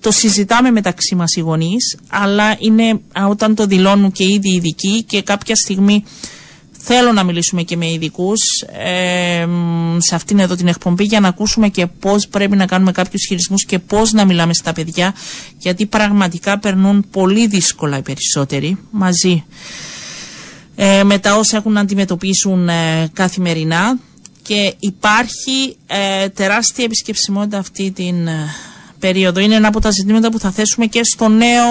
[0.00, 4.54] το συζητάμε μεταξύ μας οι γονείς, αλλά είναι α, όταν το δηλώνουν και ήδη οι
[4.54, 6.04] ειδικοί και κάποια στιγμή
[6.90, 8.40] θέλω να μιλήσουμε και με ειδικούς
[8.72, 12.92] ε, μ, σε αυτήν εδώ την εκπομπή για να ακούσουμε και πώς πρέπει να κάνουμε
[12.92, 15.14] κάποιους χειρισμούς και πώς να μιλάμε στα παιδιά
[15.58, 19.44] γιατί πραγματικά περνούν πολύ δύσκολα οι περισσότεροι μαζί
[20.76, 23.98] ε, με τα όσα έχουν να αντιμετωπίσουν ε, καθημερινά.
[24.42, 28.54] Και υπάρχει ε, τεράστια επισκεψιμότητα αυτή την ε,
[28.98, 29.40] περίοδο.
[29.40, 31.70] Είναι ένα από τα ζητήματα που θα θέσουμε και στο νέο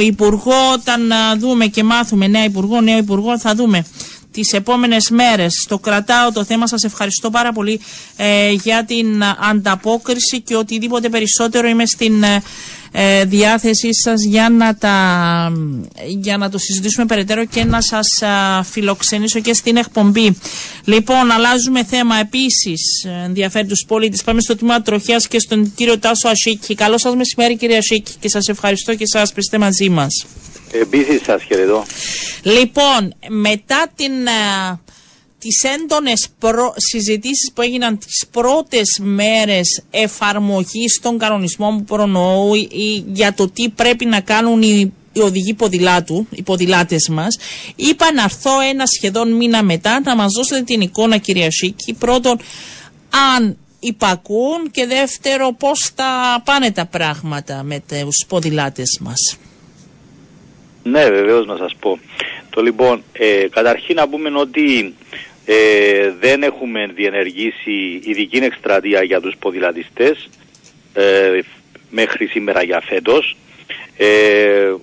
[0.00, 0.52] Υπουργό.
[0.72, 3.84] Όταν α, δούμε και μάθουμε νέα Υπουργό, νέο Υπουργό θα δούμε
[4.30, 5.66] τις επόμενες μέρες.
[5.68, 6.66] Το κρατάω το θέμα.
[6.66, 7.80] Σας ευχαριστώ πάρα πολύ
[8.16, 12.42] ε, για την α, ανταπόκριση και οτιδήποτε περισσότερο είμαι στην ε,
[12.92, 15.52] ε, διάθεσή σας για να, τα,
[16.06, 20.38] για να το συζητήσουμε περαιτέρω και να σας α, φιλοξενήσω και στην εκπομπή.
[20.84, 24.22] Λοιπόν, αλλάζουμε θέμα επίσης ε, ενδιαφέρει τους πολίτες.
[24.22, 26.74] Πάμε στο τμήμα τροχιάς και στον κύριο Τάσο Ασίκη.
[26.74, 30.24] Καλό σας μεσημέρι κύριε Ασίκη και σας ευχαριστώ και σας που είστε μαζί μας.
[30.72, 31.84] Επίση σας χαιρετώ.
[32.42, 34.80] Λοιπόν, μετά την, α,
[35.38, 36.74] τις έντονες προ...
[36.76, 43.48] συζητήσεις που έγιναν τις πρώτες μέρες εφαρμογής των κανονισμών που προνοώ ή- ή για το
[43.50, 47.36] τι πρέπει να κάνουν οι, οι οδηγοί ποδηλάτου, οι ποδηλάτες μας,
[47.76, 51.92] είπα να έρθω ένα σχεδόν μήνα μετά να μας δώσετε την εικόνα κυρία Σίκη.
[51.92, 52.38] Πρώτον,
[53.36, 59.36] αν υπακούν και δεύτερο πώς θα πάνε τα πράγματα με τους ποδηλάτες μας.
[60.90, 61.98] Ναι, βεβαίως να σας πω.
[62.50, 64.94] Το λοιπόν, ε, καταρχήν να πούμε ότι
[65.44, 70.28] ε, δεν έχουμε διενεργήσει ειδική εκστρατεία για τους ποδηλατιστές
[70.94, 71.40] ε,
[71.90, 73.36] μέχρι σήμερα για φέτος.
[73.96, 74.74] Ε,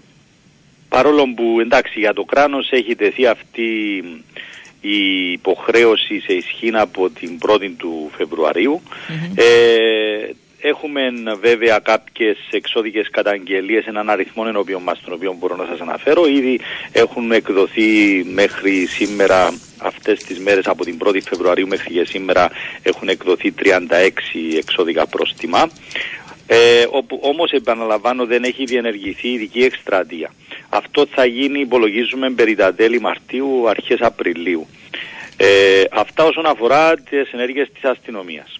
[0.89, 4.03] παρόλο που εντάξει για το κράνος έχει τεθεί αυτή
[4.81, 8.81] η υποχρέωση σε ισχύ από την 1η του φεβρουαριου
[9.35, 10.29] Ε,
[10.67, 11.01] έχουμε
[11.41, 16.25] βέβαια κάποιες εξώδικες καταγγελίες, έναν αριθμό ενώπιον μας, τον οποίο μπορώ να σας αναφέρω.
[16.25, 16.59] Ήδη
[16.91, 22.49] έχουν εκδοθεί μέχρι σήμερα, αυτές τις μέρες από την 1η Φεβρουαρίου μέχρι και σήμερα
[22.83, 25.69] έχουν εκδοθεί 36 εξώδικα πρόστιμα.
[26.47, 30.33] Ε, όπου όμως επαναλαμβάνω δεν έχει διενεργηθεί ειδική εκστρατεία.
[30.69, 34.67] Αυτό θα γίνει, υπολογίζουμε, περί τα τέλη Μαρτίου, αρχές Απριλίου.
[35.37, 38.57] Ε, αυτά όσον αφορά τις ενέργειες της αστυνομίας.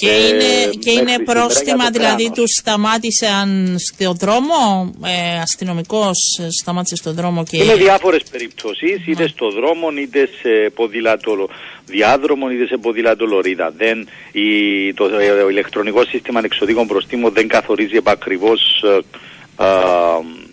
[0.00, 2.38] Και Ε, είναι, και είναι μέχρι σήμερα για πρόστιμα, το δηλαδή κράνος.
[2.38, 6.16] τους σταμάτησαν στο δρόμο, ε, αστυνομικός
[6.60, 7.56] σταμάτησε στο δρόμο και.
[7.56, 11.48] Είναι διάφορες περιπτώσεις, είτε στο δρόμο, είτε σε ποδήλατο
[11.86, 13.72] διάδρομο, είτε σε ποδήλατο λωρίδα.
[13.76, 14.48] Δεν, η,
[14.94, 18.98] το ε, ηλεκτρονικός σύστημα εξωδικών προστήμων δεν καθορίζει επακριβώς ε,
[19.60, 20.49] ε, ε,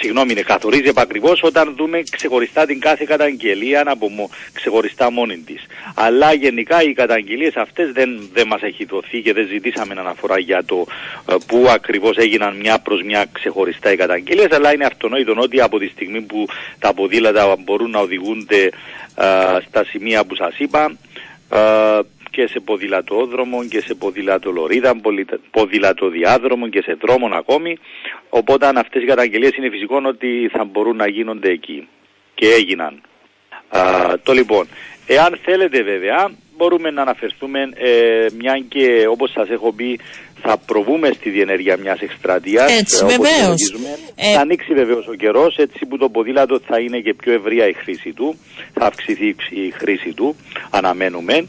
[0.00, 5.66] συγγνώμη, είναι, καθορίζει επακριβώς όταν δούμε ξεχωριστά την κάθε καταγγελία από μο- ξεχωριστά μόνη της.
[5.94, 10.64] Αλλά γενικά οι καταγγελίες αυτές δεν, δεν μας έχει δοθεί και δεν ζητήσαμε αναφορά για
[10.64, 10.86] το
[11.30, 15.78] ε, πού ακριβώς έγιναν μια προς μια ξεχωριστά οι καταγγελίες, αλλά είναι αυτονόητο ότι από
[15.78, 16.46] τη στιγμή που
[16.78, 18.62] τα ποδήλατα μπορούν να οδηγούνται
[19.16, 20.92] ε, στα σημεία που σας είπα,
[21.52, 21.98] ε,
[22.32, 27.78] και σε ποδηλατόδρομο και σε ποδηλατολωρίδα, πολυ- ποδηλατοδιάδρομο και σε δρόμων ακόμη.
[28.28, 31.88] Οπότε αν αυτές οι καταγγελίες είναι φυσικό ότι θα μπορούν να γίνονται εκεί.
[32.34, 33.00] Και έγιναν.
[33.68, 33.80] Α,
[34.22, 34.66] το λοιπόν,
[35.06, 39.98] εάν θέλετε βέβαια μπορούμε να αναφερθούμε ε, μια και όπως σας έχω πει
[40.44, 42.78] θα προβούμε στη διενέργεια μιας εκστρατείας.
[42.78, 43.38] Έτσι, ε, όπως βεβαίως.
[43.38, 43.98] υπολογίζουμε.
[44.16, 47.68] Ε, Θα ανοίξει βεβαίως ο καιρός έτσι που το ποδήλατο θα είναι και πιο ευρεία
[47.68, 48.36] η χρήση του.
[48.74, 50.36] Θα αυξηθεί η χρήση του,
[50.70, 51.46] αναμένουμε.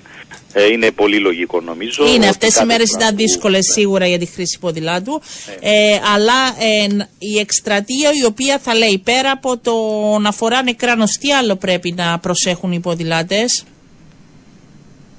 [0.54, 2.06] Ε, είναι πολύ λογικό νομίζω.
[2.08, 5.22] Είναι ότι αυτές οι κάθε μέρες φορά ήταν που- δύσκολες σίγουρα για τη χρήση ποδηλάτου.
[5.60, 9.74] Ε, αλλά ε, ν- η εκστρατεία η οποία θα λέει πέρα από το
[10.20, 13.64] να φοράνε κράνος, τι άλλο πρέπει να προσέχουν οι ποδηλάτες;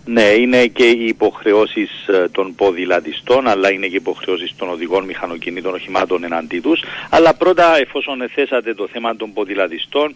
[0.07, 1.91] Ναι, είναι και οι υποχρεώσεις
[2.33, 6.83] των ποδηλατιστών, αλλά είναι και οι υποχρεώσεις των οδηγών μηχανοκινήτων οχημάτων εναντί τους.
[7.11, 10.15] Αλλά πρώτα, εφόσον θέσατε το θέμα των ποδηλατιστών,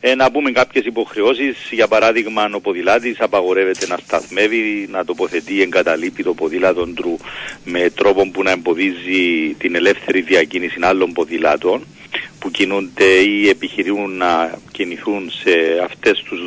[0.00, 1.68] ε, να πούμε κάποιες υποχρεώσεις.
[1.70, 7.18] Για παράδειγμα, ο ποδηλάτης απαγορεύεται να σταθμεύει, να τοποθετεί ή εγκαταλείπει το ποδήλατο του
[7.64, 11.86] με τρόπο που να εμποδίζει την ελεύθερη διακίνηση άλλων ποδηλάτων
[12.38, 15.50] που κινούνται ή επιχειρούν να κινηθούν σε
[15.84, 16.40] αυτές τους,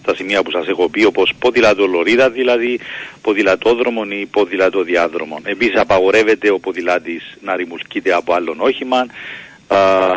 [0.00, 2.80] στα σημεία που σας έχω πει όπως ποδηλατολωρίδα δηλαδή
[3.22, 5.40] ποδηλατόδρομων ή ποδηλατοδιάδρομων.
[5.44, 9.06] Επίσης απαγορεύεται ο ποδηλάτης να ρημουλκείται από άλλον όχημα α,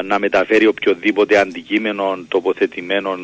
[0.04, 3.18] να μεταφέρει οποιοδήποτε αντικείμενο τοποθετημένο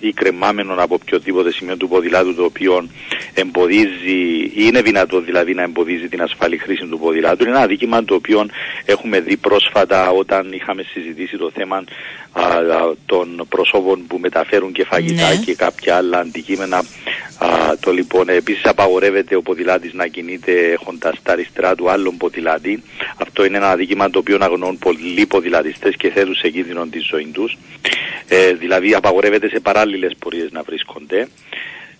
[0.00, 2.88] ή κρεμάμενο από οποιοδήποτε σημείο του ποδηλάτου το οποίο
[3.34, 7.42] εμποδίζει ή είναι δυνατό δηλαδή να εμποδίζει την ασφαλή χρήση του ποδηλάτου.
[7.42, 8.46] Είναι ένα αδίκημα το οποίο
[8.84, 11.84] έχουμε δει πρόσφατα όταν είχαμε συζητήσει το θέμα
[12.32, 15.36] α, α, των προσώπων που μεταφέρουν και φαγητά Ναι.
[15.36, 16.84] και κάποια άλλα αντικείμενα.
[17.44, 22.82] Α, το λοιπόν, επίσης απαγορεύεται ο ποδηλάτης να κινείται έχοντας τα αριστερά του άλλον ποδηλάτη.
[23.16, 27.26] Αυτό είναι ένα αδίκημα το οποίο αγνοούν πολλοί ποδηλατιστές και θέτουν σε κίνδυνο τη ζωή
[27.32, 27.58] τους.
[28.28, 31.28] Ε, δηλαδή απαγορεύεται σε παράλληλες πορείες να βρίσκονται.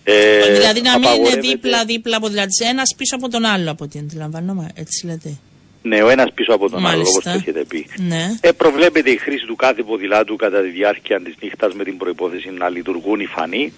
[0.03, 3.99] Ε, δηλαδή να μην είναι απαγορεύεται- δίπλα-δίπλα ποδηλάτης, ένας πίσω από τον άλλο από ό,τι
[3.99, 4.69] αντιλαμβάνομαι.
[4.75, 5.37] Έτσι λέτε.
[5.81, 7.31] Ναι, ο ένας πίσω από τον άλλο, όπως Μάλιστα.
[7.31, 7.87] το έχετε πει.
[8.07, 8.23] Ναι.
[8.41, 12.49] Ε, προβλέπεται η χρήση του κάθε ποδηλάτου κατά τη διάρκεια της νύχτας με την προϋπόθεση
[12.57, 13.73] να λειτουργούν οι φανοί.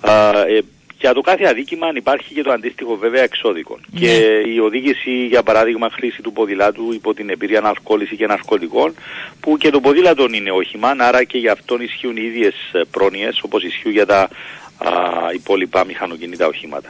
[0.00, 0.60] Α, ε,
[1.04, 3.78] για το κάθε αδίκημα υπάρχει και το αντίστοιχο βέβαια εξώδικο.
[3.90, 4.00] Ναι.
[4.00, 4.12] Και
[4.54, 8.94] η οδήγηση, για παράδειγμα, χρήση του ποδηλάτου υπό την εμπειρία αναλκοόληση και ναρκωτικών,
[9.40, 13.40] που και το ποδήλατο είναι όχημα, άρα και γι' αυτόν ισχύουν οι ίδιες ε, πρόνοιες,
[13.42, 14.20] όπως ισχύουν για τα
[14.78, 14.90] α,
[15.34, 16.88] υπόλοιπα μηχανοκινήτα οχήματα.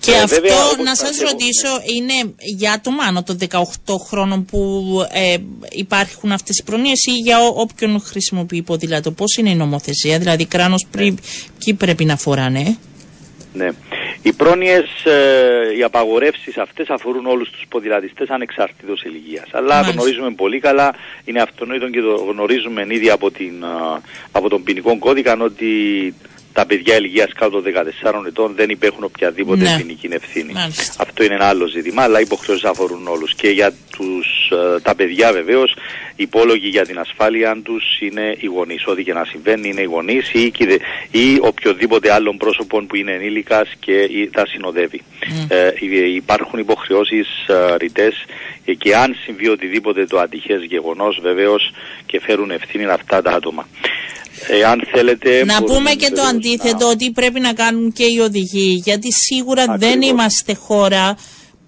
[0.00, 3.38] Και Ε, αυτό, βέβαια, όπως να σας σας έχω- ρωτήσω, είναι για άτομα άνω των
[3.38, 4.60] 18 χρόνων που
[5.12, 5.36] ε,
[5.70, 9.10] υπάρχουν αυτές οι προνοιές ή για ό- όποιον χρησιμοποιεί ποδήλατο.
[9.10, 11.14] Πώς είναι η νομοθεσία, δηλαδή κράνος πρι,
[11.64, 12.76] ποιοι πρέπει να φοράνε;
[13.52, 13.68] Ναι.
[14.22, 19.46] Οι πρόνοιες, ε, οι απαγορεύσεις αυτές αφορούν όλους τους ποδηλατιστές ανεξαρτήτως ηλικίας.
[19.52, 19.92] Αλλά Μάλιστα.
[19.92, 20.94] γνωρίζουμε πολύ καλά,
[21.24, 24.00] είναι αυτονόητο και το γνωρίζουμε ήδη από, την, α,
[24.32, 26.14] από τον ποινικό κώδικα ότι
[26.52, 29.74] τα παιδιά ηλικίας κάτω των 14 ετών δεν υπέχουν οποιαδήποτε Ναι.
[29.78, 30.52] ποινική ευθύνη.
[30.52, 31.02] Μάλιστα.
[31.02, 33.34] Αυτό είναι ένα άλλο ζήτημα, αλλά οι υποχρεώσεις αφορούν όλους.
[33.34, 35.74] Και για τους, ε, τα παιδιά βεβαίως,
[36.16, 38.86] υπόλογοι για την ασφάλεια τους είναι οι γονείς.
[38.86, 40.80] Ό,τι και να συμβαίνει είναι οι γονείς ή, κυδε-
[41.10, 45.00] ή οποιοδήποτε άλλον πρόσωπο που είναι ενήλικας και ή τα συνοδεύει.
[45.48, 48.14] Ε, υ- υπάρχουν υποχρεώσεις ε, ρητές
[48.78, 51.70] και αν συμβεί οτιδήποτε το ατυχές γεγονός, βεβαίως
[52.06, 53.68] και φέρουν ευθύνη αυτά τα άτομα.
[54.48, 55.44] Εάν θέλετε.
[55.44, 58.80] Να μπορούμε πούμε και το βεβαίως αντίθετο, να- ότι πρέπει να κάνουν και οι οδηγοί,
[58.84, 60.08] γιατί σίγουρα δεν Ακριβώς.
[60.10, 61.16] είμαστε χώρα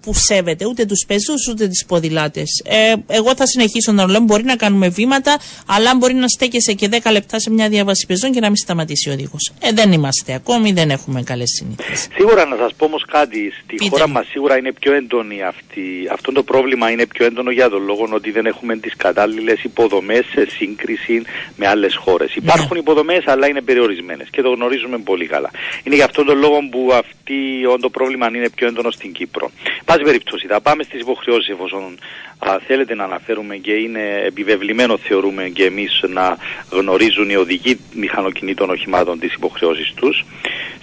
[0.05, 2.63] που σέβεται ούτε τους πεζούς ούτε τις ποδηλάτες.
[2.65, 5.37] Ε, εγώ θα συνεχίσω να λέω, μπορεί να κάνουμε βήματα,
[5.67, 9.09] αλλά μπορεί να στέκεσαι και 10 λεπτά σε μια διάβαση πεζών και να μην σταματήσει
[9.09, 9.51] ο οδηγός.
[9.59, 12.07] Ε, δεν είμαστε ακόμη, δεν έχουμε καλές συνήθειες.
[12.15, 14.13] Σίγουρα να σας πω όμως κάτι, στη Πείτε χώρα μου.
[14.13, 15.81] μας σίγουρα είναι πιο έντονη αυτή,
[16.11, 20.25] αυτό το πρόβλημα είναι πιο έντονο για τον λόγο ότι δεν έχουμε τις κατάλληλες υποδομές
[20.25, 21.21] σε σύγκριση
[21.55, 22.29] με άλλες χώρες.
[22.29, 22.43] Ναι.
[22.43, 25.49] Υπάρχουν υποδομές αλλά είναι περιορισμένες και το γνωρίζουμε πολύ καλά.
[25.83, 27.35] Είναι γι' αυτόν τον λόγο που αυτή,
[27.81, 29.51] το πρόβλημα είναι πιο έντονο στην Κύπρο.
[29.95, 31.97] Πάση περιπτώσει, θα πάμε στις υποχρεώσεις εφόσον
[32.39, 36.37] α, θέλετε να αναφέρουμε και είναι επιβεβλημένο θεωρούμε και εμείς να
[36.71, 40.25] γνωρίζουν οι οδηγοί μηχανοκινήτων οχημάτων τις υποχρεώσεις τους.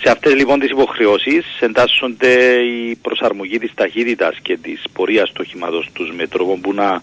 [0.02, 5.88] Σε αυτές λοιπόν τις υποχρεώσεις εντάσσονται η προσαρμογή της ταχύτητας και της πορείας του οχήματος
[5.92, 7.00] τους με τρόπο που να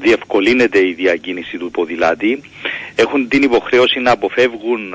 [0.00, 2.40] διευκολύνεται η διακίνηση του ποδηλάτη.
[2.94, 4.94] Έχουν την υποχρέωση να αποφεύγουν,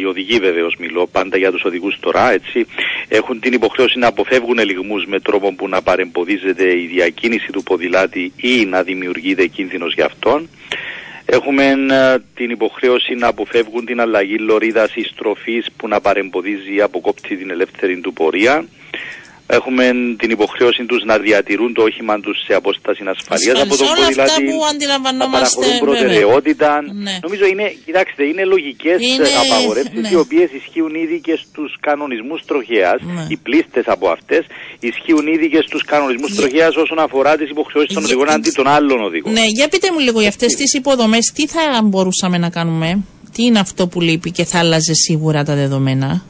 [0.00, 2.66] οι οδηγοί βεβαίως μιλώ, πάντα για τους οδηγούς τώρα, έτσι,
[3.08, 8.32] έχουν την υποχρέωση να αποφεύγουν ελιγμούς με τρόπο που να παρεμποδίζεται η διακίνηση του ποδηλάτη
[8.36, 10.48] ή να δημιουργείται κίνδυνος για αυτόν.
[11.26, 16.80] Έχουμε ε, την υποχρέωση να αποφεύγουν την αλλαγή λωρίδας ή στροφής που να παρεμποδίζει ή
[16.80, 18.64] αποκόπτει την ελεύθερη του πορεία.
[19.46, 19.84] Έχουμε
[20.18, 24.24] την υποχρέωση τους να διατηρούν το όχημα τους σε απόσταση ασφαλείας από τον Όλα αυτά
[24.24, 25.36] ποδηλάτη, που να αντιλαμβανόμαστε.
[25.36, 25.84] παραχωρούν βέβαια.
[25.88, 26.70] προτεραιότητα.
[27.06, 27.14] Ναι.
[27.26, 30.08] Νομίζω είναι, κοιτάξτε, είναι λογικές Είναι- απαγορεύσεις ναι.
[30.12, 32.98] οι οποίες ισχύουν ήδη και στους κανονισμούς τροχέας.
[33.16, 33.24] Ναι.
[33.32, 34.42] Οι πλήστες από αυτές
[34.90, 38.50] ισχύουν ήδη και στους κανονισμούς Για- τροχέας όσον αφορά τις υποχρεώσεις των Για- οδηγών αντί
[38.58, 39.32] των άλλων οδηγών.
[39.32, 42.88] Ναι, για πείτε μου λίγο για αυτές τις υποδομές, τι θα μπορούσαμε να κάνουμε,
[43.34, 46.24] τι είναι αυτό που λείπει και θα άλλαζε σίγουρα τα δεδομένα;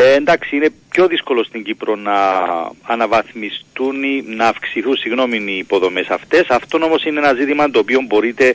[0.00, 2.14] Ε, εντάξει, είναι πιο δύσκολο στην Κύπρο να
[2.82, 6.46] αναβαθμιστούν ή να αυξηθούν συγγνώμη, οι υποδομές αυτές.
[6.48, 8.54] Αυτό όμως είναι ένα ζήτημα το οποίο μπορείτε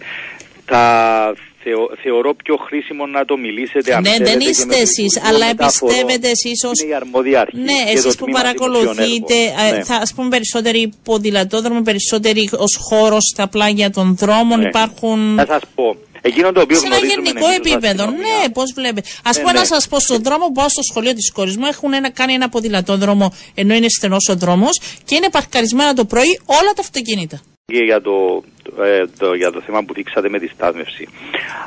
[0.65, 1.33] τα
[1.63, 4.77] θεω- θεωρώ πιο χρήσιμο να το μιλήσετε αν ναι, θέλετε, δεν και με είστε το
[4.81, 5.95] εσείς, Υπουργείο αλλά Μεταφορών.
[5.95, 6.79] πιστεύετε εσείς ως...
[6.81, 9.73] Είναι η αρμόδια αρχή Ναι, και το εσείς που τμήμα παρακολουθείτε, δημοσίων έργων.
[9.73, 9.83] ε, Ναι.
[9.83, 14.67] θα ας πούμε περισσότεροι ποδηλατόδρομοι, περισσότεροι ως χώρος στα πλάγια των δρόμων, Ναι.
[14.67, 15.35] υπάρχουν...
[15.37, 15.95] Θα σας πω.
[16.25, 19.09] Εκείνο το οποίο Σε ένα γνωρίζουμε γενικό εμείς ως επίπεδο, αστυνομία, ναι, πώς βλέπετε.
[19.23, 19.65] Α Ναι, πούμε, να ναι.
[19.65, 22.49] σας πω, στον δρόμο που πάω στο σχολείο της κόρης μου έχουν ένα, κάνει ένα
[22.49, 27.41] ποδηλατόδρομο ενώ είναι στενός ο δρόμος και είναι παρκαρισμένα το πρωί όλα τα αυτοκίνητα.
[27.65, 28.43] Και για το,
[28.83, 31.07] ε, το, για το θέμα που δείξατε με τη στάθμευση.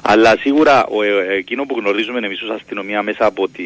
[0.03, 3.64] Αλλά σίγουρα ο, ε, εκείνο που γνωρίζουμε εμείς ως αστυνομία μέσα από τη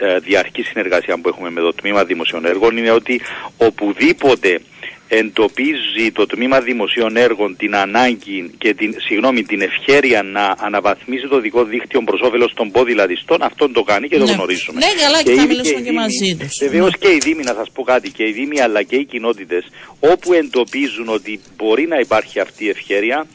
[0.00, 3.20] ε, διαρκή συνεργασία που έχουμε με το Τμήμα Δημοσίων Έργων είναι ότι
[3.56, 4.60] οπουδήποτε
[5.08, 11.40] εντοπίζει το Τμήμα Δημοσίων Έργων την ανάγκη και την, συγγνώμη, την ευχέρεια να αναβαθμίσει το
[11.40, 14.32] δικό δίκτυο προς όφελος των ποδηλατιστών, αυτόν το κάνει και το Ναι.
[14.32, 14.78] γνωρίζουμε.
[14.80, 16.58] Ναι, καλά, και θα ήδη μιλήσουμε οι και Δήμοι- μαζί τους.
[16.60, 16.98] Βεβαίως Ναι.
[17.08, 19.64] και οι Δήμοι, να σας πω κάτι, και οι Δήμοι αλλά και οι κοινότητες,
[20.00, 23.26] όπου εντοπίζουν ότι μπορεί να υπάρχει αυτή η ευχέρεια,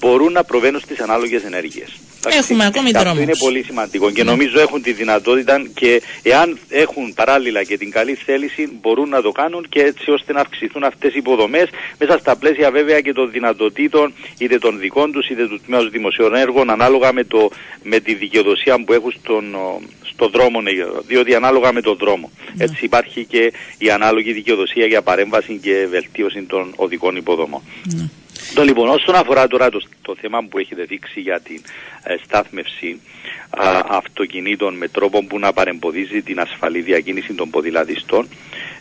[0.00, 1.88] μπορούν να προβαίνουν στις ανάλογες ενέργειες.
[2.28, 2.52] Εντάξει.
[2.52, 3.22] Έχουμε ακόμη Και Αυτό δρόμους.
[3.24, 4.30] είναι πολύ σημαντικό και Ναι.
[4.30, 9.32] νομίζω έχουν τη δυνατότητα και εάν έχουν παράλληλα και την καλή θέληση μπορούν να το
[9.32, 11.68] κάνουν και έτσι ώστε να αυξηθούν αυτές οι υποδομές
[11.98, 16.34] μέσα στα πλαίσια βέβαια και των δυνατοτήτων είτε των δικών τους είτε του τμήματος δημοσίων
[16.34, 17.50] έργων ανάλογα με, το,
[17.82, 20.70] με τη δικαιοδοσία που έχουν στον, ο, στο δρόμο ναι,
[21.06, 22.30] διότι ανάλογα με τον δρόμο.
[22.58, 27.62] Έτσι υπάρχει και η ανάλογη δικαιοδοσία για παρέμβαση και βελτίωση των οδικών υποδομών.
[28.54, 31.60] Το λοιπόν, όσον αφορά τώρα το, το θέμα που έχετε δείξει για την
[31.95, 33.00] ε, στάθμευση
[33.50, 38.28] α, αυτοκινήτων με τρόπο που να παρεμποδίζει την ασφαλή διακίνηση των ποδηλατιστών,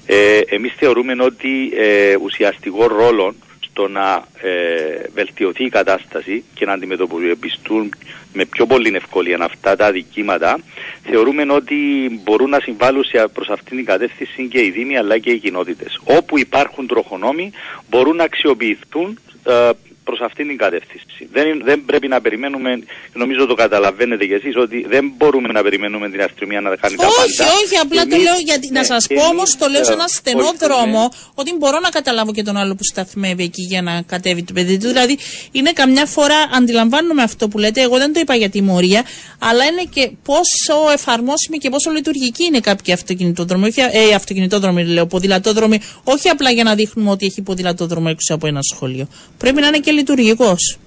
[0.06, 3.36] ε, εμείς θεωρούμε ότι ε, ουσιαστικό ρόλο
[3.76, 7.94] στο να ε, βελτιωθεί η κατάσταση και να αντιμετωπιστούν
[8.34, 10.60] με πιο πολύ ευκολία αυτά τα αδικήματα,
[11.04, 11.76] θεωρούμε ότι
[12.24, 16.00] μπορούν να συμβάλλουν σε, προς αυτήν την κατεύθυνση και οι Δήμοι αλλά και οι κοινότητες.
[16.04, 17.52] Όπου υπάρχουν τροχονόμοι
[17.90, 19.70] μπορούν να αξιοποιηθούν ε,
[20.08, 21.22] προς αυτήν την κατεύθυνση.
[21.36, 22.70] Δεν, είναι- δεν πρέπει να περιμένουμε,
[23.14, 27.08] νομίζω το καταλαβαίνετε κι εσείς, ότι δεν μπορούμε να περιμένουμε την αστυνομία να κάνει τα
[27.08, 27.52] Όχι, πάντα.
[27.64, 28.70] όχι, απλά το Εμείς- λέω γιατί.
[28.72, 30.66] ναι, να σας πω εμείς, όμως, το λέω σε ε, ένα στενό βοηθούμε.
[30.68, 34.54] δρόμο, ότι μπορώ να καταλάβω και τον άλλο που σταθμεύει εκεί για να κατέβει το
[34.54, 34.88] παιδί του.
[34.88, 35.18] Δηλαδή,
[35.52, 39.04] είναι καμιά φορά, αντιλαμβάνομαι αυτό που λέτε, εγώ δεν το είπα για τιμωρία,
[39.40, 43.66] αλλά είναι και πόσο εφαρμόσιμη και πόσο λειτουργική είναι κάποιοι αυτοκινητόδρομοι.
[43.68, 48.48] Όχι, ε, αυτοκινητόδρομοι, λέω, ποδηλατόδρομοι, όχι απλά για να δείχνουμε ότι έχει ποδηλατόδρομο έξω από
[48.48, 49.08] ένα σχολείο.
[49.38, 50.78] Πρέπει να είναι και λειτουργικός.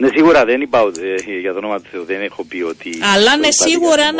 [0.00, 2.90] Ναι, σίγουρα δεν είπα ότι, ε, για το όνομα του Θεού, δεν έχω πει ότι.
[3.14, 4.12] Αλλά ναι, υπάρχει σίγουρα τιμωρία.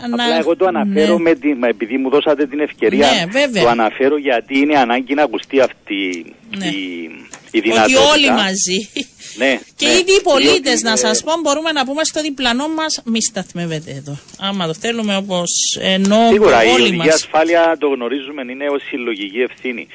[0.00, 1.22] να- Απλά να- εγώ το αναφέρω ναι.
[1.22, 3.06] με τη, μα επειδή μου δώσατε την ευκαιρία.
[3.12, 3.62] Ναι, βέβαια.
[3.62, 6.24] Το αναφέρω γιατί είναι ανάγκη να ακουστεί αυτή
[6.58, 6.66] Ναι.
[6.66, 7.10] η,
[7.50, 8.00] η Ότι δυνατότητα.
[8.12, 8.88] όλοι μαζί.
[9.36, 12.20] Ναι, Και ναι, ήδη οι πολίτες, διότι, να ε, σας πω, μπορούμε να πούμε στο
[12.20, 14.18] διπλανό μας, μη σταθμεύετε εδώ.
[14.40, 15.50] Άμα το θέλουμε όπως
[15.80, 17.14] ενώ Σίγουρα η όλοι οδική μας.
[17.14, 19.86] ασφάλεια το γνωρίζουμε είναι ως συλλογική ευθύνη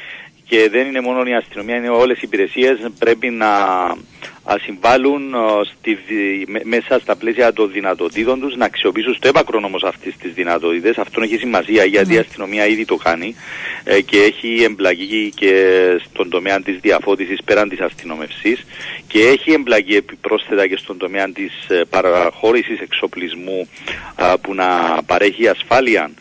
[0.46, 3.48] και δεν είναι μόνο η αστυνομία, είναι όλες οι υπηρεσίες πρέπει να
[4.44, 9.28] α, συμβάλλουν α, στη, δι- με- μέσα στα πλαίσια των δυνατοτήτων τους να αξιοποιήσουν στο
[9.28, 10.98] έπακρον όμως αυτές τις δυνατότητες.
[10.98, 13.36] Αυτό έχει σημασία γιατί η αστυνομία ήδη το κάνει
[13.84, 15.54] ε, και έχει εμπλακεί και
[16.10, 18.66] στον τομέα της διαφώτισης πέραν της αστυνομευσής
[19.08, 23.68] και έχει εμπλακεί επιπρόσθετα και στον τομέα της ε, παραχώρησης εξοπλισμού
[24.16, 26.12] α, που να παρέχει ασφάλεια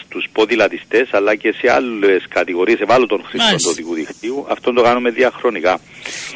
[0.00, 4.46] στους ποδηλατιστές αλλά και σε άλλες κατηγορίες ευάλωτων χρηστών του οδικού δικτύου.
[4.48, 5.80] Αυτό το κάνουμε διαχρονικά.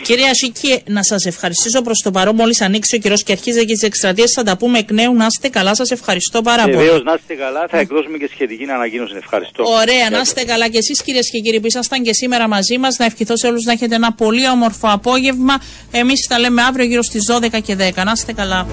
[0.02, 2.34] Κύριε Ασίκη, να σας ευχαριστήσω προς το παρόν.
[2.34, 5.14] Μόλις ανοίξει ο καιρός και αρχίζει και τις εκστρατείες θα τα πούμε εκ νέου.
[5.14, 6.76] Να είστε καλά, σας ευχαριστώ πάρα πολύ.
[6.76, 7.66] Βεβαίως, να είστε καλά.
[7.70, 9.14] Θα εκδώσουμε και σχετική ανακοίνωση.
[9.16, 9.64] Ευχαριστώ.
[9.64, 12.98] Ωραία, να είστε καλά και εσείς κυρίες και κύριοι που ήσασταν και σήμερα μαζί μας.
[12.98, 15.62] Να ευχηθώ σε όλους να έχετε ένα πολύ όμορφο απόγευμα.
[15.90, 18.04] Εμείς τα λέμε αύριο γύρω στις 12 και 10.
[18.04, 18.66] Να είστε καλά.